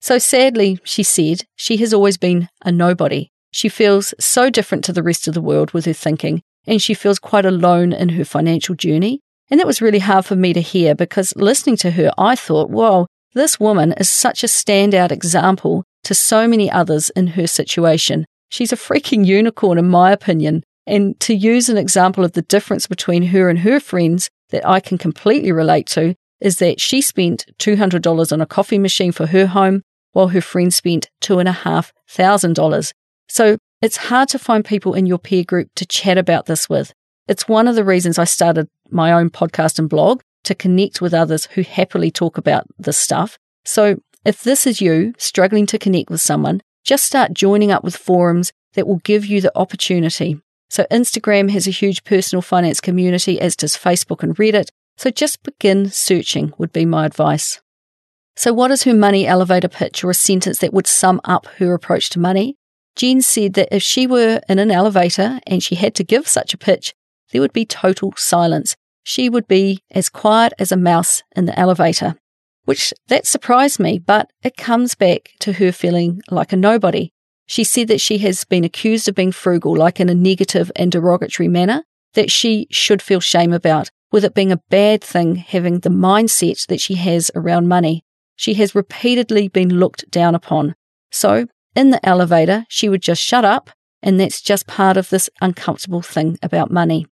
[0.00, 3.30] So sadly, she said, she has always been a nobody.
[3.52, 6.94] She feels so different to the rest of the world with her thinking, and she
[6.94, 9.20] feels quite alone in her financial journey.
[9.50, 12.70] And that was really hard for me to hear because listening to her, I thought,
[12.70, 18.26] whoa, this woman is such a standout example to so many others in her situation.
[18.48, 20.62] She's a freaking unicorn, in my opinion.
[20.86, 24.80] And to use an example of the difference between her and her friends that I
[24.80, 29.46] can completely relate to is that she spent $200 on a coffee machine for her
[29.46, 29.82] home
[30.12, 32.92] while her friend spent $2,500.
[33.28, 36.92] So it's hard to find people in your peer group to chat about this with.
[37.26, 41.14] It's one of the reasons I started my own podcast and blog to connect with
[41.14, 43.38] others who happily talk about this stuff.
[43.64, 47.96] So if this is you struggling to connect with someone, just start joining up with
[47.96, 50.40] forums that will give you the opportunity.
[50.70, 54.70] So Instagram has a huge personal finance community, as does Facebook and Reddit.
[54.96, 57.60] So just begin searching would be my advice.
[58.36, 61.72] So, what is her money elevator pitch or a sentence that would sum up her
[61.72, 62.56] approach to money?
[62.96, 66.52] Jen said that if she were in an elevator and she had to give such
[66.52, 66.94] a pitch,
[67.30, 68.76] there would be total silence.
[69.04, 72.16] She would be as quiet as a mouse in the elevator,
[72.64, 77.10] which that surprised me, but it comes back to her feeling like a nobody.
[77.46, 80.90] She said that she has been accused of being frugal, like in a negative and
[80.90, 81.84] derogatory manner,
[82.14, 86.66] that she should feel shame about, with it being a bad thing having the mindset
[86.68, 88.02] that she has around money.
[88.36, 90.74] She has repeatedly been looked down upon.
[91.12, 91.46] So,
[91.76, 93.70] in the elevator, she would just shut up,
[94.02, 97.06] and that's just part of this uncomfortable thing about money.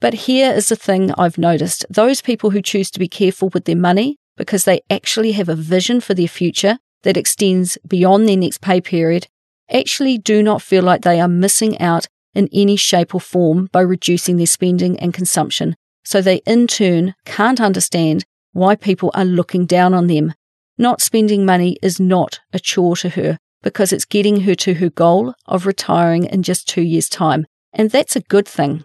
[0.00, 3.64] But here is the thing I've noticed those people who choose to be careful with
[3.64, 8.36] their money because they actually have a vision for their future that extends beyond their
[8.36, 9.26] next pay period
[9.70, 13.80] actually do not feel like they are missing out in any shape or form by
[13.80, 15.74] reducing their spending and consumption.
[16.04, 20.34] So they in turn can't understand why people are looking down on them
[20.78, 24.90] not spending money is not a chore to her because it's getting her to her
[24.90, 27.46] goal of retiring in just two years' time.
[27.72, 28.84] And that's a good thing.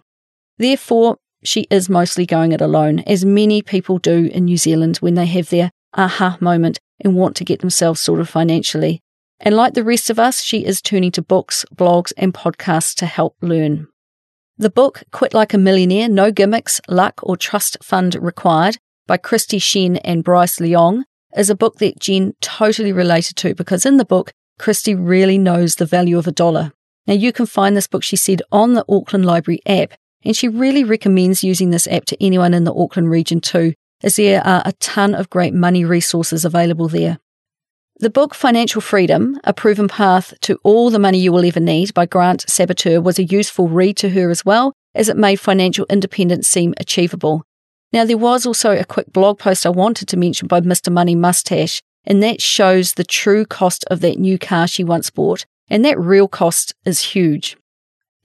[0.57, 5.15] Therefore, she is mostly going it alone, as many people do in New Zealand when
[5.15, 9.01] they have their aha moment and want to get themselves sorted financially.
[9.39, 13.05] And like the rest of us, she is turning to books, blogs, and podcasts to
[13.05, 13.87] help learn.
[14.57, 19.61] The book, Quit Like a Millionaire No Gimmicks, Luck, or Trust Fund Required, by Kristy
[19.61, 21.03] Shen and Bryce Leung,
[21.37, 25.75] is a book that Jen totally related to because in the book, Kristy really knows
[25.75, 26.73] the value of a dollar.
[27.05, 29.93] Now, you can find this book, she said, on the Auckland Library app,
[30.23, 34.15] and she really recommends using this app to anyone in the Auckland region too, as
[34.15, 37.19] there are a ton of great money resources available there.
[37.99, 41.95] The book Financial Freedom, A Proven Path to All the Money You Will Ever Need
[41.95, 45.87] by Grant Sabatier was a useful read to her as well, as it made financial
[45.89, 47.43] independence seem achievable.
[47.91, 50.91] Now, there was also a quick blog post I wanted to mention by Mr.
[50.91, 55.45] Money Mustache, and that shows the true cost of that new car she once bought,
[55.67, 57.57] and that real cost is huge.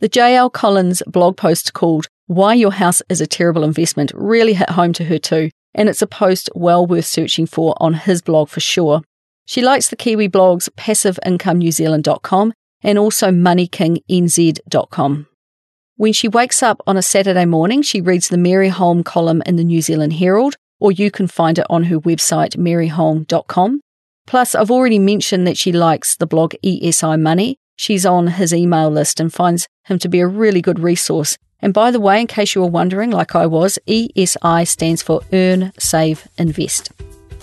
[0.02, 0.50] The J.L.
[0.50, 5.04] Collins blog post called Why Your House is a Terrible Investment really hit home to
[5.04, 9.02] her too, and it's a post well worth searching for on his blog for sure.
[9.46, 15.26] She likes the Kiwi blogs passiveincomenewzealand.com and also moneykingnz.com.
[15.94, 19.54] When she wakes up on a Saturday morning, she reads the Mary Holm column in
[19.54, 23.80] the New Zealand Herald, or you can find it on her website, maryholm.com.
[24.26, 27.56] Plus, I've already mentioned that she likes the blog ESI Money.
[27.82, 31.36] She's on his email list and finds him to be a really good resource.
[31.58, 35.20] And by the way, in case you were wondering, like I was, ESI stands for
[35.32, 36.92] Earn, Save, Invest.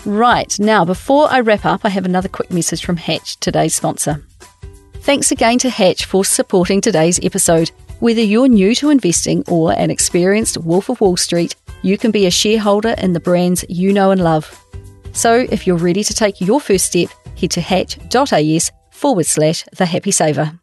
[0.06, 4.24] Right, now before I wrap up, I have another quick message from Hatch, today's sponsor.
[5.00, 7.70] Thanks again to Hatch for supporting today's episode.
[7.98, 12.24] Whether you're new to investing or an experienced Wolf of Wall Street, you can be
[12.24, 14.58] a shareholder in the brands you know and love.
[15.12, 19.86] So if you're ready to take your first step, head to hatch.as forward slash the
[19.86, 20.60] happy saver.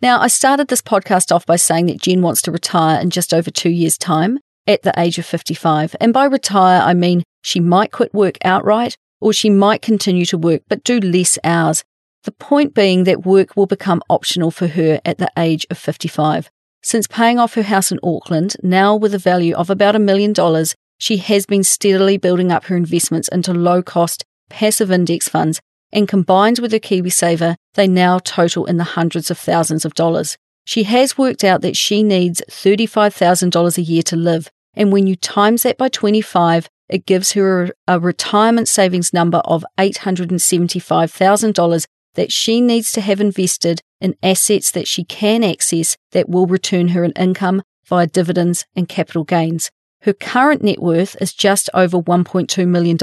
[0.00, 3.34] Now, I started this podcast off by saying that Jen wants to retire in just
[3.34, 5.96] over two years' time at the age of 55.
[6.00, 10.38] And by retire, I mean she might quit work outright or she might continue to
[10.38, 11.82] work but do less hours.
[12.22, 16.50] The point being that work will become optional for her at the age of 55.
[16.82, 20.32] Since paying off her house in Auckland, now with a value of about a million
[20.32, 25.60] dollars, she has been steadily building up her investments into low cost, passive index funds,
[25.96, 30.36] and combined with her KiwiSaver, they now total in the hundreds of thousands of dollars.
[30.66, 35.16] She has worked out that she needs $35,000 a year to live, and when you
[35.16, 42.60] times that by 25, it gives her a retirement savings number of $875,000 that she
[42.60, 47.12] needs to have invested in assets that she can access that will return her an
[47.12, 49.70] income via dividends and capital gains.
[50.02, 52.98] Her current net worth is just over $1.2 million.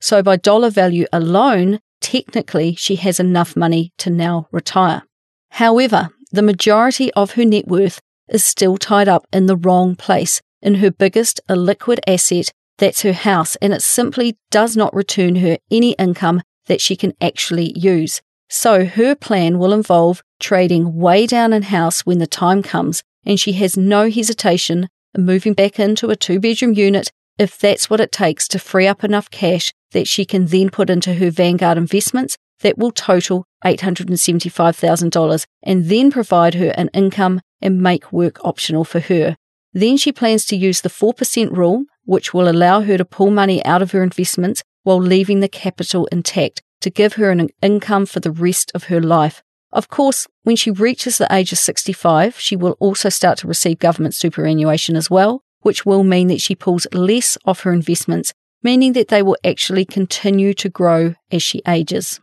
[0.00, 5.02] So, by dollar value alone, technically she has enough money to now retire.
[5.50, 10.40] However, the majority of her net worth is still tied up in the wrong place
[10.62, 15.58] in her biggest illiquid asset, that's her house, and it simply does not return her
[15.70, 18.20] any income that she can actually use.
[18.48, 23.38] So her plan will involve trading way down in house when the time comes, and
[23.40, 28.00] she has no hesitation in moving back into a two bedroom unit if that's what
[28.00, 31.78] it takes to free up enough cash that she can then put into her Vanguard
[31.78, 38.84] investments that will total $875,000 and then provide her an income and make work optional
[38.84, 39.36] for her.
[39.72, 43.64] Then she plans to use the 4% rule, which will allow her to pull money
[43.64, 48.20] out of her investments while leaving the capital intact to give her an income for
[48.20, 49.42] the rest of her life.
[49.72, 53.78] Of course, when she reaches the age of 65, she will also start to receive
[53.78, 58.34] government superannuation as well, which will mean that she pulls less off her investments,
[58.66, 62.18] meaning that they will actually continue to grow as she ages.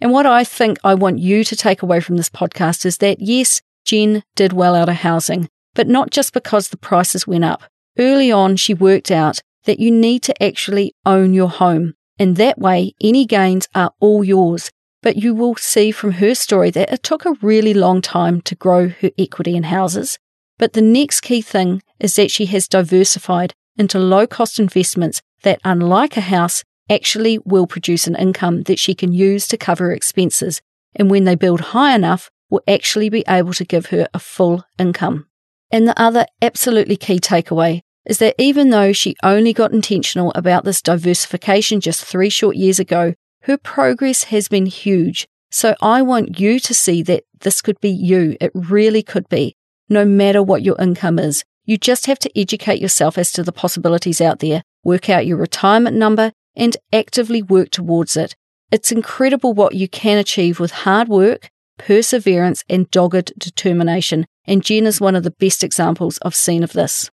[0.00, 3.18] And what I think I want you to take away from this podcast is that
[3.20, 7.64] yes, Jen did well out of housing, but not just because the prices went up.
[7.98, 11.94] Early on, she worked out that you need to actually own your home.
[12.16, 14.70] And that way, any gains are all yours.
[15.02, 18.54] But you will see from her story that it took a really long time to
[18.54, 20.20] grow her equity in houses.
[20.60, 25.60] But the next key thing is that she has diversified into low cost investments that,
[25.64, 30.60] unlike a house, actually will produce an income that she can use to cover expenses,
[30.94, 34.64] and when they build high enough, will actually be able to give her a full
[34.78, 35.26] income.
[35.70, 40.64] And the other absolutely key takeaway is that even though she only got intentional about
[40.64, 45.26] this diversification just three short years ago, her progress has been huge.
[45.50, 48.36] So I want you to see that this could be you.
[48.40, 49.56] It really could be,
[49.88, 51.44] no matter what your income is.
[51.64, 55.36] You just have to educate yourself as to the possibilities out there, work out your
[55.36, 58.34] retirement number, and actively work towards it.
[58.72, 61.48] It's incredible what you can achieve with hard work,
[61.78, 66.72] perseverance, and dogged determination, and Jen is one of the best examples I've seen of
[66.72, 67.10] this.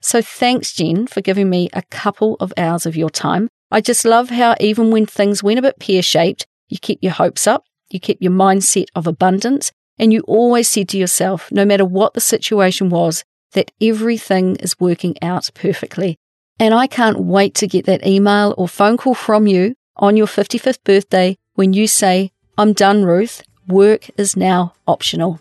[0.00, 3.48] So thanks, Jen, for giving me a couple of hours of your time.
[3.70, 7.12] I just love how even when things went a bit pear shaped, you kept your
[7.12, 11.64] hopes up, you kept your mindset of abundance, and you always said to yourself, no
[11.64, 13.24] matter what the situation was,
[13.58, 16.16] that everything is working out perfectly.
[16.60, 20.28] And I can't wait to get that email or phone call from you on your
[20.28, 23.42] 55th birthday when you say, I'm done, Ruth.
[23.66, 25.40] Work is now optional.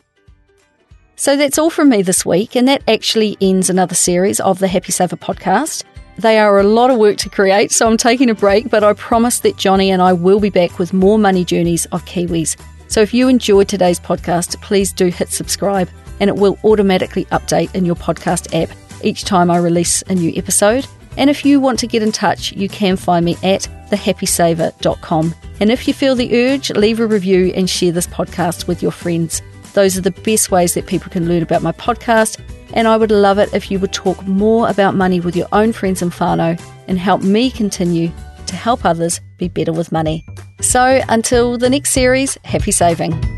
[1.15, 4.68] So that's all from me this week, and that actually ends another series of the
[4.68, 5.84] Happy Saver podcast.
[6.18, 8.93] They are a lot of work to create, so I'm taking a break, but I
[8.93, 12.59] promise that Johnny and I will be back with more money journeys of Kiwis.
[12.88, 15.89] So if you enjoyed today's podcast, please do hit subscribe,
[16.20, 18.70] and it will automatically update in your podcast app
[19.03, 20.88] each time I release a new episode.
[21.18, 25.36] And if you want to get in touch, you can find me at thehappysaver.com.
[25.59, 28.91] And if you feel the urge, leave a review and share this podcast with your
[28.91, 29.41] friends.
[29.74, 32.39] Those are the best ways that people can learn about my podcast.
[32.74, 35.74] And I would love it if you would talk more about money with your own
[35.74, 38.11] friends and whānau and help me continue
[38.45, 40.26] to help others be better with money.
[40.61, 43.37] So until the next series, happy saving.